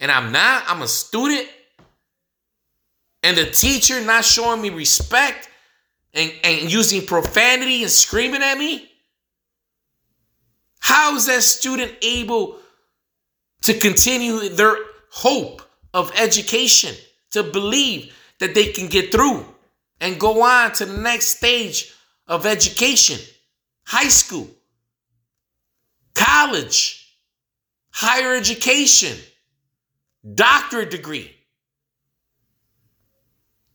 and 0.00 0.10
I'm 0.10 0.32
not, 0.32 0.64
I'm 0.68 0.82
a 0.82 0.88
student, 0.88 1.48
and 3.22 3.36
the 3.36 3.50
teacher 3.50 4.00
not 4.00 4.24
showing 4.24 4.60
me 4.60 4.70
respect 4.70 5.48
and, 6.14 6.32
and 6.44 6.72
using 6.72 7.06
profanity 7.06 7.82
and 7.82 7.90
screaming 7.90 8.42
at 8.42 8.58
me, 8.58 8.90
how 10.80 11.16
is 11.16 11.26
that 11.26 11.42
student 11.42 11.92
able 12.02 12.58
to 13.62 13.74
continue 13.74 14.48
their 14.48 14.76
hope 15.10 15.62
of 15.94 16.12
education, 16.16 16.94
to 17.30 17.42
believe 17.42 18.14
that 18.40 18.54
they 18.54 18.72
can 18.72 18.86
get 18.88 19.10
through 19.12 19.44
and 20.00 20.20
go 20.20 20.42
on 20.42 20.72
to 20.72 20.86
the 20.86 21.00
next 21.00 21.36
stage 21.36 21.92
of 22.26 22.46
education? 22.46 23.18
High 23.84 24.08
school, 24.08 24.48
college, 26.14 27.16
higher 27.90 28.34
education, 28.34 29.16
doctorate 30.34 30.90
degree. 30.90 31.34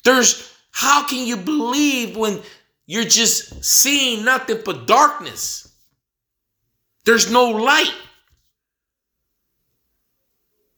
There's 0.03 0.51
how 0.71 1.05
can 1.07 1.25
you 1.25 1.37
believe 1.37 2.17
when 2.17 2.41
you're 2.85 3.05
just 3.05 3.63
seeing 3.63 4.25
nothing 4.25 4.59
but 4.65 4.87
darkness? 4.87 5.71
There's 7.05 7.31
no 7.31 7.49
light. 7.49 7.93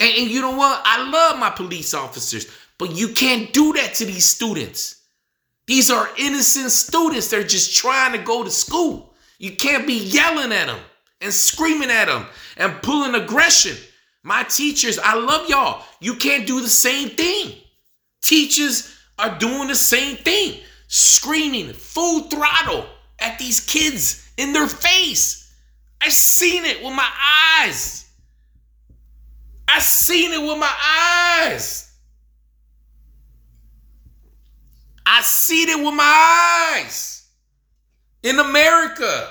And, 0.05 0.17
and, 0.19 0.29
you 0.29 0.41
know 0.41 0.55
what? 0.55 0.81
I 0.85 1.09
love 1.09 1.39
my 1.39 1.49
police 1.49 1.95
officers, 1.95 2.45
but 2.77 2.95
you 2.95 3.09
can't 3.09 3.51
do 3.51 3.73
that 3.73 3.95
to 3.95 4.05
these 4.05 4.25
students. 4.25 5.01
These 5.65 5.89
are 5.89 6.07
innocent 6.19 6.69
students. 6.69 7.29
They're 7.29 7.43
just 7.43 7.75
trying 7.75 8.11
to 8.11 8.19
go 8.19 8.43
to 8.43 8.51
school. 8.51 9.15
You 9.39 9.55
can't 9.55 9.87
be 9.87 9.95
yelling 9.95 10.51
at 10.51 10.67
them 10.67 10.79
and 11.21 11.33
screaming 11.33 11.89
at 11.89 12.05
them 12.05 12.27
and 12.57 12.83
pulling 12.83 13.15
aggression. 13.15 13.75
My 14.21 14.43
teachers, 14.43 14.99
I 14.99 15.15
love 15.15 15.49
y'all. 15.49 15.83
You 15.99 16.15
can't 16.15 16.45
do 16.45 16.61
the 16.61 16.69
same 16.69 17.09
thing. 17.09 17.55
Teachers 18.21 18.95
are 19.17 19.35
doing 19.39 19.67
the 19.69 19.75
same 19.75 20.17
thing, 20.17 20.59
screaming 20.87 21.73
full 21.73 22.29
throttle 22.29 22.85
at 23.17 23.39
these 23.39 23.59
kids 23.59 24.29
in 24.37 24.53
their 24.53 24.67
face. 24.67 25.51
I've 25.99 26.13
seen 26.13 26.63
it 26.63 26.83
with 26.83 26.93
my 26.93 27.09
eyes. 27.59 28.04
I 29.67 29.79
seen 29.79 30.31
it 30.31 30.41
with 30.41 30.57
my 30.57 30.73
eyes. 31.49 31.91
I 35.05 35.21
seen 35.21 35.69
it 35.69 35.77
with 35.77 35.93
my 35.93 36.75
eyes 36.77 37.27
in 38.23 38.39
America. 38.39 39.29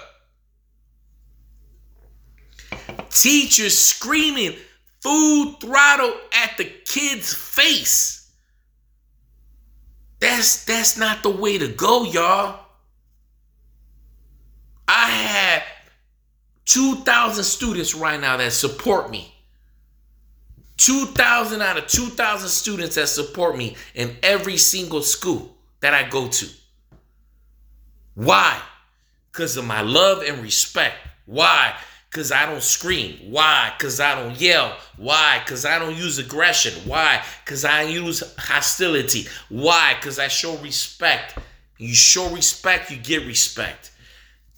Teachers 3.10 3.76
screaming 3.76 4.56
full 5.00 5.52
throttle 5.54 6.14
at 6.32 6.56
the 6.56 6.64
kid's 6.64 7.34
face. 7.34 8.32
That's 10.20 10.64
that's 10.64 10.96
not 10.96 11.22
the 11.22 11.30
way 11.30 11.58
to 11.58 11.68
go, 11.68 12.04
y'all. 12.04 12.60
I 14.88 15.10
have 15.10 15.62
2,000 16.66 17.44
students 17.44 17.94
right 17.94 18.20
now 18.20 18.36
that 18.36 18.52
support 18.52 19.10
me. 19.10 19.33
2,000 20.76 21.62
out 21.62 21.78
of 21.78 21.86
2,000 21.86 22.48
students 22.48 22.96
that 22.96 23.08
support 23.08 23.56
me 23.56 23.76
in 23.94 24.16
every 24.22 24.56
single 24.56 25.02
school 25.02 25.56
that 25.80 25.94
I 25.94 26.08
go 26.08 26.28
to. 26.28 26.46
Why? 28.14 28.60
Because 29.30 29.56
of 29.56 29.64
my 29.64 29.82
love 29.82 30.22
and 30.22 30.42
respect. 30.42 30.96
Why? 31.26 31.74
Because 32.10 32.30
I 32.30 32.46
don't 32.46 32.62
scream. 32.62 33.18
Why? 33.30 33.72
Because 33.76 33.98
I 33.98 34.14
don't 34.14 34.40
yell. 34.40 34.76
Why? 34.96 35.40
Because 35.44 35.64
I 35.64 35.78
don't 35.78 35.96
use 35.96 36.18
aggression. 36.18 36.72
Why? 36.88 37.22
Because 37.44 37.64
I 37.64 37.82
use 37.82 38.22
hostility. 38.38 39.26
Why? 39.48 39.94
Because 39.94 40.18
I 40.18 40.28
show 40.28 40.56
respect. 40.58 41.36
You 41.78 41.92
show 41.92 42.30
respect, 42.30 42.90
you 42.90 42.98
get 42.98 43.26
respect. 43.26 43.90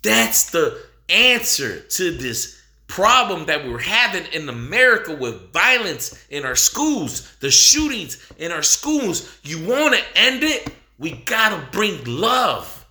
That's 0.02 0.50
the 0.50 0.78
answer 1.08 1.80
to 1.80 2.10
this 2.10 2.55
problem 2.86 3.46
that 3.46 3.66
we're 3.66 3.78
having 3.78 4.24
in 4.32 4.48
America 4.48 5.14
with 5.14 5.52
violence 5.52 6.26
in 6.30 6.44
our 6.44 6.56
schools, 6.56 7.36
the 7.40 7.50
shootings 7.50 8.32
in 8.38 8.52
our 8.52 8.62
schools. 8.62 9.38
You 9.42 9.66
want 9.66 9.94
to 9.94 10.02
end 10.14 10.42
it? 10.42 10.72
We 10.98 11.12
got 11.12 11.50
to 11.50 11.70
bring 11.72 12.02
love. 12.04 12.86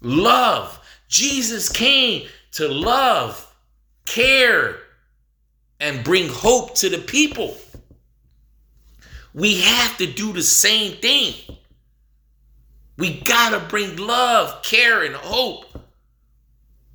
Love. 0.00 0.80
Jesus 1.08 1.68
came 1.68 2.26
to 2.52 2.68
love 2.68 3.46
care, 4.06 4.78
and 5.80 6.02
bring 6.02 6.28
hope 6.28 6.74
to 6.76 6.88
the 6.88 6.98
people. 6.98 7.56
We 9.34 9.60
have 9.60 9.98
to 9.98 10.06
do 10.10 10.32
the 10.32 10.42
same 10.42 10.96
thing. 10.96 11.34
We 12.96 13.20
got 13.20 13.50
to 13.50 13.60
bring 13.68 13.96
love, 13.96 14.62
care, 14.62 15.02
and 15.02 15.14
hope 15.14 15.66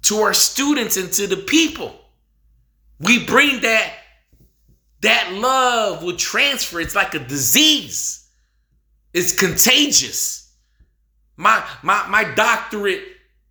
to 0.03 0.17
our 0.17 0.33
students 0.33 0.97
and 0.97 1.11
to 1.13 1.27
the 1.27 1.37
people. 1.37 1.95
We 2.99 3.25
bring 3.25 3.61
that 3.61 3.93
that 5.01 5.33
love 5.33 6.03
will 6.03 6.15
transfer. 6.15 6.79
It's 6.79 6.95
like 6.95 7.15
a 7.15 7.19
disease. 7.19 8.27
It's 9.13 9.37
contagious. 9.37 10.53
My 11.37 11.65
my 11.81 12.07
my 12.07 12.23
doctorate 12.23 13.01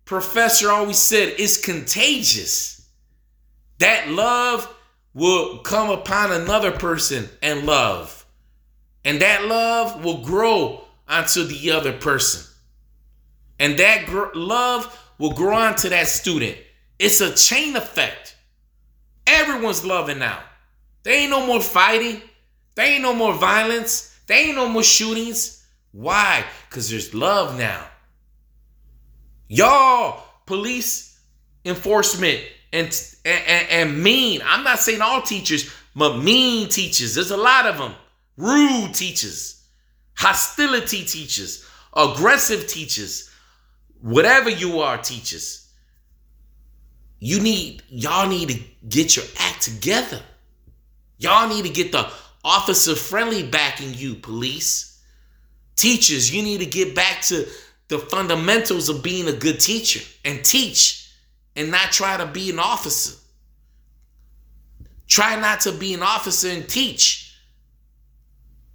professor 0.05 0.71
always 0.71 0.97
said 0.97 1.35
it's 1.37 1.57
contagious. 1.57 2.87
That 3.79 4.07
love 4.07 4.73
will 5.13 5.59
come 5.59 5.89
upon 5.89 6.31
another 6.31 6.71
person 6.71 7.27
and 7.41 7.65
love. 7.65 8.25
And 9.03 9.21
that 9.21 9.45
love 9.45 10.03
will 10.03 10.21
grow 10.21 10.83
onto 11.07 11.43
the 11.43 11.71
other 11.71 11.91
person. 11.91 12.49
And 13.59 13.77
that 13.79 14.05
gr- 14.05 14.33
love 14.33 14.97
will 15.21 15.33
grow 15.33 15.55
onto 15.55 15.87
that 15.87 16.07
student. 16.07 16.57
It's 16.97 17.21
a 17.21 17.31
chain 17.35 17.75
effect. 17.75 18.35
Everyone's 19.27 19.85
loving 19.85 20.17
now. 20.17 20.39
There 21.03 21.13
ain't 21.13 21.29
no 21.29 21.45
more 21.45 21.61
fighting. 21.61 22.23
There 22.73 22.87
ain't 22.87 23.03
no 23.03 23.13
more 23.13 23.33
violence. 23.35 24.19
There 24.25 24.39
ain't 24.39 24.55
no 24.55 24.67
more 24.67 24.81
shootings. 24.81 25.63
Why? 25.91 26.43
Because 26.67 26.89
there's 26.89 27.13
love 27.13 27.55
now. 27.55 27.85
Y'all, 29.47 30.23
police 30.47 31.19
enforcement 31.65 32.39
and, 32.73 32.87
and, 33.23 33.67
and 33.69 34.03
mean. 34.03 34.41
I'm 34.43 34.63
not 34.63 34.79
saying 34.79 35.01
all 35.01 35.21
teachers, 35.21 35.71
but 35.95 36.17
mean 36.17 36.67
teachers. 36.67 37.13
There's 37.13 37.29
a 37.29 37.37
lot 37.37 37.67
of 37.67 37.77
them. 37.77 37.93
Rude 38.37 38.95
teachers, 38.95 39.63
hostility 40.15 41.03
teachers, 41.03 41.63
aggressive 41.95 42.65
teachers, 42.65 43.30
whatever 44.01 44.49
you 44.49 44.79
are, 44.81 44.97
teachers. 44.97 45.69
You 47.19 47.39
need, 47.39 47.83
y'all 47.87 48.27
need 48.27 48.49
to 48.49 48.59
get 48.87 49.15
your 49.15 49.25
act 49.39 49.61
together. 49.61 50.21
Y'all 51.17 51.47
need 51.47 51.65
to 51.65 51.71
get 51.71 51.91
the 51.91 52.11
officer 52.43 52.95
friendly 52.95 53.43
backing 53.43 53.93
you, 53.93 54.15
police. 54.15 54.99
Teachers, 55.75 56.33
you 56.33 56.41
need 56.41 56.59
to 56.59 56.65
get 56.65 56.95
back 56.95 57.21
to 57.23 57.47
the 57.87 57.99
fundamentals 57.99 58.89
of 58.89 59.03
being 59.03 59.27
a 59.27 59.33
good 59.33 59.59
teacher 59.59 60.01
and 60.25 60.43
teach 60.43 61.11
and 61.55 61.69
not 61.69 61.91
try 61.91 62.17
to 62.17 62.25
be 62.25 62.49
an 62.49 62.57
officer. 62.57 63.19
Try 65.07 65.39
not 65.39 65.59
to 65.61 65.73
be 65.73 65.93
an 65.93 66.01
officer 66.01 66.47
and 66.49 66.67
teach. 66.67 67.37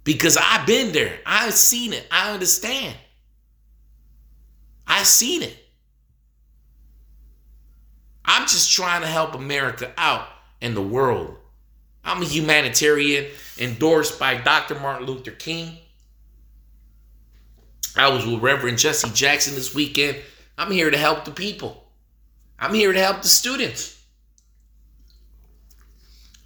Because 0.03 0.37
I've 0.37 0.65
been 0.65 0.93
there. 0.93 1.19
I've 1.25 1.53
seen 1.53 1.91
it. 1.91 2.07
I 2.09 2.31
understand. 2.31 2.95
I've 4.87 5.07
seen 5.07 5.43
it. 5.43 5.57
I'm 8.25 8.47
just 8.47 8.71
trying 8.71 9.01
to 9.01 9.07
help 9.07 9.35
America 9.35 9.91
out 9.97 10.27
in 10.61 10.73
the 10.73 10.81
world. 10.81 11.35
I'm 12.03 12.21
a 12.21 12.25
humanitarian 12.25 13.27
endorsed 13.57 14.19
by 14.19 14.35
Dr. 14.35 14.79
Martin 14.79 15.05
Luther 15.05 15.31
King. 15.31 15.77
I 17.95 18.09
was 18.09 18.25
with 18.25 18.41
Reverend 18.41 18.77
Jesse 18.77 19.09
Jackson 19.09 19.55
this 19.55 19.73
weekend. 19.73 20.17
I'm 20.57 20.71
here 20.71 20.89
to 20.89 20.97
help 20.97 21.25
the 21.25 21.31
people. 21.31 21.83
I'm 22.59 22.73
here 22.73 22.93
to 22.93 22.99
help 22.99 23.21
the 23.21 23.27
students. 23.27 24.01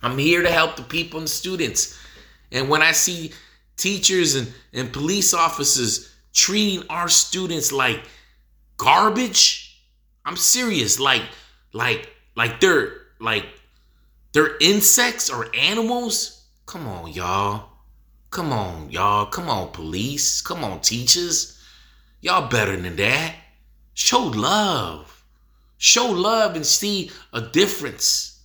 I'm 0.02 0.18
here 0.18 0.42
to 0.42 0.52
help 0.52 0.78
the 0.78 0.84
people 0.84 1.20
and 1.20 1.28
the 1.28 1.32
students. 1.32 1.98
And 2.52 2.70
when 2.70 2.82
I 2.82 2.92
see 2.92 3.34
teachers 3.78 4.36
and, 4.36 4.52
and 4.74 4.92
police 4.92 5.34
officers 5.34 6.14
treating 6.34 6.88
our 6.90 7.08
students 7.08 7.72
like 7.72 8.04
garbage, 8.82 9.80
I'm 10.26 10.36
serious. 10.36 11.00
Like, 11.00 11.22
like, 11.72 12.10
like 12.36 12.60
they're 12.60 12.94
like 13.20 13.46
they're 14.34 14.58
insects 14.60 15.30
or 15.30 15.48
animals. 15.56 16.48
Come 16.66 16.88
on, 16.88 17.12
y'all. 17.14 17.70
Come 18.32 18.52
on, 18.52 18.90
y'all. 18.90 19.28
Come 19.28 19.50
on, 19.50 19.72
police. 19.72 20.42
Come 20.42 20.64
on, 20.64 20.82
teachers. 20.82 21.62
Y'all 22.22 22.50
better 22.50 22.76
than 22.76 22.96
that. 22.96 23.36
Show 23.94 24.24
love. 24.24 25.24
Show 25.78 26.08
love 26.08 26.56
and 26.56 26.66
see 26.66 27.12
a 27.34 27.42
difference. 27.42 28.42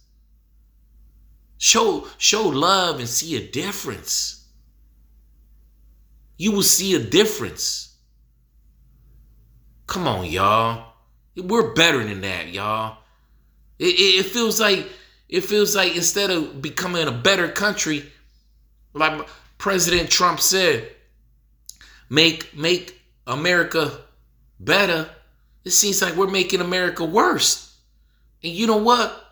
Show 1.57 2.09
show 2.19 2.47
love 2.47 2.99
and 2.99 3.09
see 3.09 3.37
a 3.37 3.51
difference. 3.51 4.45
You 6.37 6.53
will 6.53 6.63
see 6.63 6.95
a 6.95 6.99
difference. 6.99 7.96
Come 9.87 10.09
on, 10.09 10.27
y'all. 10.27 10.93
We're 11.37 11.75
better 11.75 12.03
than 12.03 12.21
that, 12.23 12.49
y'all. 12.49 12.99
It, 13.79 13.95
it, 13.95 14.27
it 14.27 14.27
feels 14.27 14.61
like 14.61 14.87
it 15.29 15.43
feels 15.43 15.75
like 15.75 15.97
instead 15.97 16.31
of 16.31 16.63
becoming 16.63 17.07
a 17.07 17.13
better 17.13 17.49
country, 17.49 18.05
like 18.95 19.29
President 19.59 20.11
Trump 20.11 20.41
said, 20.41 20.91
make 22.09 22.57
make 22.57 23.01
America 23.27 23.93
better. 24.59 25.09
It 25.65 25.71
seems 25.71 26.01
like 26.01 26.17
we're 26.17 26.29
making 26.29 26.61
America 26.61 27.05
worse. 27.05 27.77
And 28.43 28.53
you 28.53 28.67
know 28.67 28.77
what? 28.77 29.25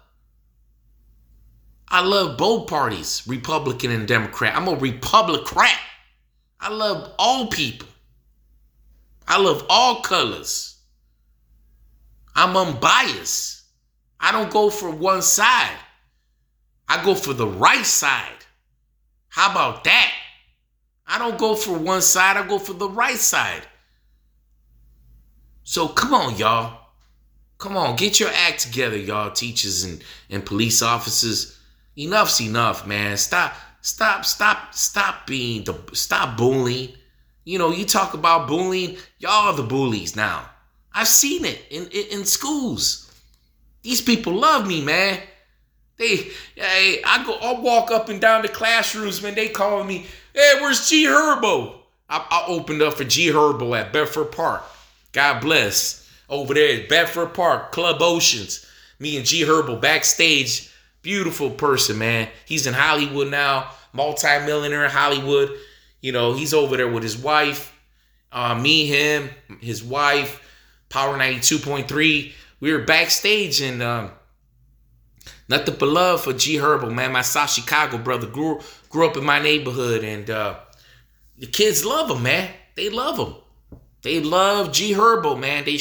I 1.88 2.00
love 2.00 2.36
both 2.36 2.68
parties, 2.68 3.22
Republican 3.26 3.92
and 3.92 4.08
Democrat. 4.08 4.56
I'm 4.56 4.66
a 4.66 4.74
Republican. 4.74 5.62
I 6.58 6.70
love 6.70 7.12
all 7.18 7.46
people. 7.46 7.86
I 9.26 9.40
love 9.40 9.64
all 9.68 10.02
colors. 10.02 10.78
I'm 12.34 12.56
unbiased. 12.56 13.62
I 14.20 14.32
don't 14.32 14.50
go 14.50 14.70
for 14.70 14.90
one 14.90 15.22
side. 15.22 15.76
I 16.88 17.04
go 17.04 17.14
for 17.14 17.32
the 17.32 17.46
right 17.46 17.86
side. 17.86 18.44
How 19.28 19.50
about 19.50 19.84
that? 19.84 20.12
I 21.06 21.18
don't 21.18 21.38
go 21.38 21.54
for 21.54 21.76
one 21.76 22.02
side, 22.02 22.36
I 22.36 22.46
go 22.46 22.58
for 22.58 22.72
the 22.72 22.88
right 22.88 23.16
side. 23.16 23.62
So 25.64 25.88
come 25.88 26.14
on, 26.14 26.36
y'all. 26.36 26.80
Come 27.58 27.76
on, 27.76 27.96
get 27.96 28.20
your 28.20 28.30
act 28.30 28.60
together, 28.60 28.96
y'all, 28.96 29.30
teachers 29.30 29.84
and, 29.84 30.02
and 30.28 30.44
police 30.44 30.82
officers. 30.82 31.58
Enough's 31.96 32.40
enough, 32.40 32.86
man. 32.86 33.16
Stop, 33.16 33.54
stop, 33.80 34.24
stop, 34.24 34.74
stop 34.74 35.26
being 35.26 35.64
the 35.64 35.74
stop 35.92 36.36
bullying. 36.36 36.94
You 37.44 37.58
know, 37.58 37.70
you 37.70 37.84
talk 37.84 38.14
about 38.14 38.48
bullying, 38.48 38.96
y'all 39.18 39.54
the 39.54 39.62
bullies 39.62 40.16
now. 40.16 40.48
I've 40.92 41.08
seen 41.08 41.44
it 41.44 41.60
in, 41.70 41.86
in, 41.88 42.20
in 42.20 42.24
schools. 42.24 43.12
These 43.82 44.00
people 44.00 44.32
love 44.32 44.66
me, 44.66 44.82
man. 44.82 45.20
They, 45.96 46.30
hey, 46.56 47.02
I 47.04 47.24
go, 47.24 47.34
I 47.34 47.60
walk 47.60 47.90
up 47.90 48.08
and 48.08 48.20
down 48.20 48.42
the 48.42 48.48
classrooms, 48.48 49.22
man. 49.22 49.34
They 49.34 49.48
call 49.48 49.84
me, 49.84 50.06
hey, 50.34 50.54
where's 50.60 50.88
G 50.88 51.04
Herbo? 51.06 51.76
I, 52.08 52.26
I 52.30 52.44
opened 52.48 52.82
up 52.82 52.94
for 52.94 53.04
G 53.04 53.28
Herbo 53.28 53.78
at 53.78 53.92
Bedford 53.92 54.32
Park. 54.32 54.62
God 55.12 55.40
bless. 55.40 56.10
Over 56.28 56.54
there 56.54 56.80
at 56.80 56.88
Bedford 56.88 57.34
Park, 57.34 57.72
Club 57.72 58.00
Oceans. 58.00 58.66
Me 58.98 59.16
and 59.16 59.26
G 59.26 59.42
Herbo 59.42 59.80
backstage. 59.80 60.70
Beautiful 61.02 61.50
person, 61.50 61.98
man. 61.98 62.28
He's 62.46 62.66
in 62.66 62.74
Hollywood 62.74 63.30
now, 63.30 63.70
multi-millionaire 63.92 64.86
in 64.86 64.90
Hollywood. 64.90 65.50
You 66.04 66.12
know, 66.12 66.34
he's 66.34 66.52
over 66.52 66.76
there 66.76 66.90
with 66.90 67.02
his 67.02 67.16
wife. 67.16 67.74
Uh, 68.30 68.54
me, 68.54 68.86
him, 68.86 69.30
his 69.60 69.82
wife, 69.82 70.42
Power 70.90 71.16
92.3. 71.16 72.32
We 72.60 72.72
were 72.72 72.80
backstage 72.80 73.62
and 73.62 73.82
um, 73.82 74.10
Nothing 75.48 75.76
but 75.78 75.88
love 75.88 76.24
for 76.24 76.32
G 76.32 76.56
Herbo, 76.56 76.92
man. 76.92 77.12
My 77.12 77.22
South 77.22 77.50
Chicago 77.50 77.96
brother 77.98 78.26
grew 78.26 78.60
grew 78.90 79.06
up 79.06 79.16
in 79.16 79.24
my 79.24 79.40
neighborhood, 79.40 80.04
and 80.04 80.28
uh, 80.28 80.56
the 81.38 81.46
kids 81.46 81.84
love 81.84 82.10
him, 82.10 82.22
man. 82.22 82.50
They 82.76 82.88
love 82.90 83.18
him. 83.18 83.34
They 84.02 84.20
love 84.20 84.72
G 84.72 84.92
Herbo, 84.92 85.38
man. 85.38 85.64
They 85.64 85.78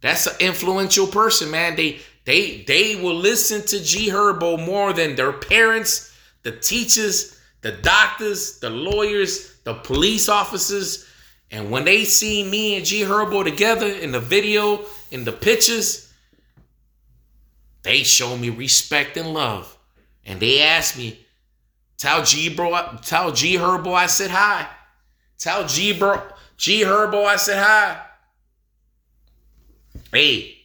that's 0.00 0.26
an 0.26 0.36
influential 0.40 1.06
person, 1.06 1.50
man. 1.50 1.76
They 1.76 2.00
they 2.24 2.62
they 2.66 2.96
will 2.96 3.14
listen 3.14 3.62
to 3.66 3.82
G 3.82 4.08
Herbo 4.08 4.64
more 4.64 4.92
than 4.92 5.16
their 5.16 5.32
parents, 5.32 6.14
the 6.42 6.52
teachers, 6.52 7.38
the 7.62 7.72
doctors, 7.72 8.58
the 8.58 8.70
lawyers, 8.70 9.49
the 9.64 9.74
police 9.74 10.28
officers. 10.28 11.06
And 11.50 11.70
when 11.70 11.84
they 11.84 12.04
see 12.04 12.42
me 12.44 12.76
and 12.76 12.84
G 12.84 13.02
Herbo 13.02 13.44
together 13.44 13.86
in 13.86 14.12
the 14.12 14.20
video, 14.20 14.84
in 15.10 15.24
the 15.24 15.32
pictures, 15.32 16.12
they 17.82 18.02
show 18.02 18.36
me 18.36 18.50
respect 18.50 19.16
and 19.16 19.32
love. 19.34 19.76
And 20.24 20.38
they 20.38 20.62
ask 20.62 20.96
me, 20.96 21.26
tell 21.96 22.24
G 22.24 22.54
bro, 22.54 22.98
tell 23.02 23.32
G 23.32 23.56
Herbo 23.56 23.94
I 23.94 24.06
said 24.06 24.30
hi. 24.30 24.68
Tell 25.38 25.66
G 25.66 25.98
bro, 25.98 26.22
G 26.56 26.82
Herbo 26.82 27.24
I 27.24 27.36
said 27.36 27.62
hi. 27.62 28.02
Hey, 30.12 30.58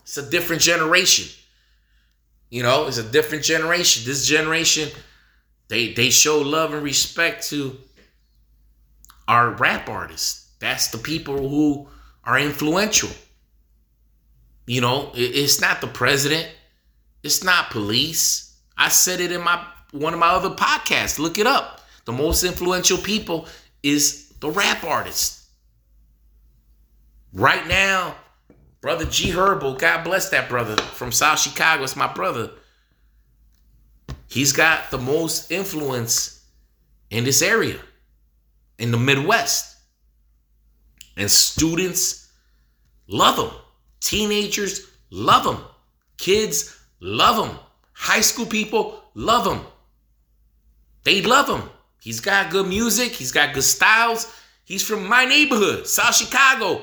it's 0.00 0.16
a 0.16 0.30
different 0.30 0.62
generation. 0.62 1.26
You 2.50 2.62
know, 2.62 2.86
it's 2.86 2.98
a 2.98 3.02
different 3.02 3.44
generation. 3.44 4.04
This 4.04 4.26
generation, 4.26 4.90
they 5.68 5.92
they 5.94 6.10
show 6.10 6.38
love 6.38 6.74
and 6.74 6.82
respect 6.82 7.48
to 7.48 7.78
our 9.28 9.50
rap 9.50 9.88
artists. 9.88 10.50
That's 10.58 10.88
the 10.88 10.98
people 10.98 11.48
who 11.48 11.88
are 12.24 12.38
influential. 12.38 13.10
You 14.66 14.80
know, 14.80 15.10
it's 15.14 15.60
not 15.60 15.80
the 15.80 15.88
president. 15.88 16.48
It's 17.22 17.42
not 17.42 17.70
police. 17.70 18.56
I 18.76 18.88
said 18.88 19.20
it 19.20 19.32
in 19.32 19.42
my 19.42 19.64
one 19.92 20.14
of 20.14 20.20
my 20.20 20.28
other 20.28 20.50
podcasts. 20.50 21.18
Look 21.18 21.38
it 21.38 21.46
up. 21.46 21.80
The 22.04 22.12
most 22.12 22.44
influential 22.44 22.98
people 22.98 23.46
is 23.82 24.28
the 24.40 24.50
rap 24.50 24.84
artists. 24.84 25.46
Right 27.32 27.66
now, 27.66 28.16
brother 28.80 29.04
G 29.04 29.30
Herbo, 29.30 29.78
God 29.78 30.04
bless 30.04 30.30
that 30.30 30.48
brother 30.48 30.76
from 30.76 31.12
South 31.12 31.38
Chicago. 31.38 31.84
It's 31.84 31.96
my 31.96 32.12
brother. 32.12 32.50
He's 34.28 34.52
got 34.52 34.90
the 34.90 34.98
most 34.98 35.50
influence 35.50 36.44
in 37.10 37.24
this 37.24 37.42
area, 37.42 37.78
in 38.82 38.90
the 38.90 38.98
Midwest. 38.98 39.76
And 41.16 41.30
students 41.30 42.28
love 43.06 43.38
him. 43.38 43.56
Teenagers 44.00 44.88
love 45.10 45.46
him. 45.46 45.64
Kids 46.18 46.76
love 47.00 47.48
him. 47.48 47.56
High 47.92 48.22
school 48.22 48.46
people 48.46 49.00
love 49.14 49.46
him. 49.46 49.64
They 51.04 51.22
love 51.22 51.48
him. 51.48 51.70
He's 52.00 52.18
got 52.18 52.50
good 52.50 52.66
music. 52.66 53.12
He's 53.12 53.30
got 53.30 53.54
good 53.54 53.62
styles. 53.62 54.34
He's 54.64 54.82
from 54.82 55.06
my 55.06 55.26
neighborhood, 55.26 55.86
South 55.86 56.16
Chicago. 56.16 56.82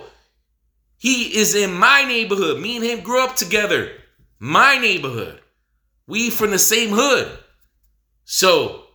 He 0.97 1.35
is 1.37 1.53
in 1.53 1.73
my 1.73 2.05
neighborhood. 2.05 2.61
Me 2.61 2.77
and 2.77 2.85
him 2.85 3.01
grew 3.01 3.21
up 3.21 3.35
together. 3.35 3.91
My 4.39 4.77
neighborhood. 4.77 5.41
We 6.07 6.29
from 6.29 6.51
the 6.51 6.59
same 6.59 6.91
hood. 6.91 7.37
So 8.23 8.85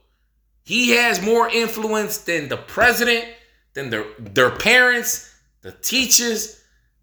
he 0.64 0.90
has 0.96 1.20
more 1.20 1.48
influence 1.48 2.18
than 2.18 2.48
the 2.48 2.56
president, 2.56 3.26
than 3.74 3.90
their 3.90 4.06
their 4.18 4.50
parents, 4.50 5.32
the 5.60 5.72
teachers, 5.72 6.62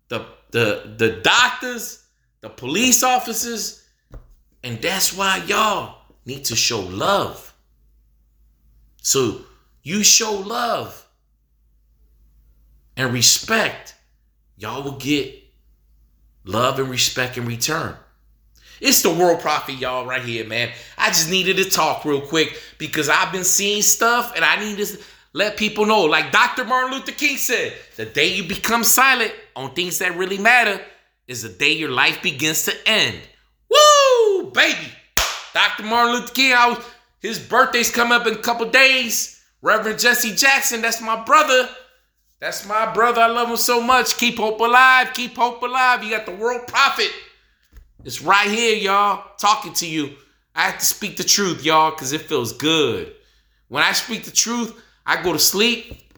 the 0.09 0.25
the 0.49 0.95
the 0.97 1.21
doctors, 1.23 2.03
the 2.41 2.49
police 2.49 3.03
officers, 3.03 3.87
and 4.63 4.81
that's 4.81 5.15
why 5.15 5.37
y'all 5.45 5.97
need 6.25 6.43
to 6.45 6.55
show 6.55 6.79
love. 6.79 7.53
So 9.03 9.41
you 9.83 10.03
show 10.03 10.33
love 10.33 11.07
and 12.97 13.13
respect, 13.13 13.95
y'all 14.57 14.83
will 14.83 14.97
get 14.97 15.35
love 16.43 16.79
and 16.79 16.89
respect 16.89 17.37
in 17.37 17.45
return. 17.45 17.95
It's 18.81 19.03
the 19.03 19.11
world 19.11 19.41
prophet, 19.41 19.75
y'all, 19.75 20.07
right 20.07 20.23
here, 20.23 20.43
man. 20.43 20.71
I 20.97 21.09
just 21.09 21.29
needed 21.29 21.57
to 21.57 21.69
talk 21.69 22.03
real 22.03 22.19
quick 22.19 22.59
because 22.79 23.09
I've 23.09 23.31
been 23.31 23.43
seeing 23.43 23.83
stuff 23.83 24.33
and 24.35 24.43
I 24.43 24.59
need 24.59 24.77
to 24.79 24.97
let 25.33 25.55
people 25.55 25.85
know. 25.85 26.05
Like 26.05 26.31
Dr. 26.31 26.65
Martin 26.65 26.97
Luther 26.97 27.11
King 27.11 27.37
said, 27.37 27.73
the 27.95 28.05
day 28.05 28.33
you 28.33 28.43
become 28.43 28.83
silent 28.83 29.33
on 29.55 29.75
things 29.75 29.99
that 29.99 30.17
really 30.17 30.39
matter 30.39 30.81
is 31.27 31.43
the 31.43 31.49
day 31.49 31.73
your 31.73 31.91
life 31.91 32.23
begins 32.23 32.65
to 32.65 32.73
end. 32.87 33.19
Woo, 33.69 34.49
baby. 34.51 34.91
Dr. 35.53 35.83
Martin 35.83 36.15
Luther 36.15 36.33
King, 36.33 36.51
was, 36.51 36.83
his 37.19 37.37
birthday's 37.37 37.91
coming 37.91 38.13
up 38.13 38.25
in 38.25 38.33
a 38.33 38.41
couple 38.41 38.67
days. 38.67 39.43
Reverend 39.61 39.99
Jesse 39.99 40.33
Jackson, 40.33 40.81
that's 40.81 41.01
my 41.01 41.23
brother. 41.23 41.69
That's 42.39 42.67
my 42.67 42.91
brother. 42.91 43.21
I 43.21 43.27
love 43.27 43.49
him 43.49 43.57
so 43.57 43.79
much. 43.79 44.17
Keep 44.17 44.37
hope 44.37 44.59
alive. 44.59 45.13
Keep 45.13 45.35
hope 45.35 45.61
alive. 45.61 46.03
You 46.03 46.09
got 46.09 46.25
the 46.25 46.31
world 46.31 46.65
prophet. 46.65 47.11
It's 48.03 48.21
right 48.21 48.49
here, 48.49 48.75
y'all, 48.75 49.23
talking 49.37 49.73
to 49.73 49.87
you. 49.87 50.15
I 50.55 50.63
have 50.63 50.79
to 50.79 50.85
speak 50.85 51.17
the 51.17 51.23
truth, 51.23 51.63
y'all, 51.63 51.91
because 51.91 52.13
it 52.13 52.21
feels 52.21 52.53
good. 52.53 53.13
When 53.67 53.83
I 53.83 53.91
speak 53.93 54.23
the 54.23 54.31
truth, 54.31 54.81
I 55.05 55.21
go 55.21 55.33
to 55.33 55.39
sleep 55.39 56.11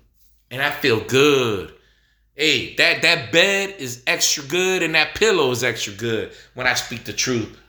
and 0.49 0.61
I 0.61 0.71
feel 0.71 1.03
good. 1.03 1.73
Hey, 2.35 2.73
that, 2.75 3.01
that 3.03 3.31
bed 3.31 3.75
is 3.77 4.01
extra 4.07 4.43
good 4.43 4.81
and 4.81 4.95
that 4.95 5.13
pillow 5.13 5.51
is 5.51 5.63
extra 5.63 5.93
good 5.93 6.31
when 6.55 6.65
I 6.65 6.73
speak 6.73 7.03
the 7.03 7.13
truth. 7.13 7.59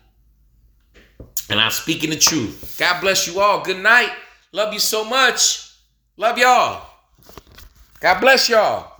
And 1.51 1.61
I'm 1.61 1.71
speaking 1.71 2.11
the 2.11 2.17
truth. 2.17 2.77
God 2.79 3.01
bless 3.01 3.27
you 3.27 3.41
all. 3.41 3.63
Good 3.63 3.83
night. 3.83 4.13
Love 4.53 4.73
you 4.73 4.79
so 4.79 5.05
much. 5.05 5.73
Love 6.17 6.39
y'all. 6.39 6.87
God 8.01 8.21
bless 8.21 8.49
y'all. 8.49 8.94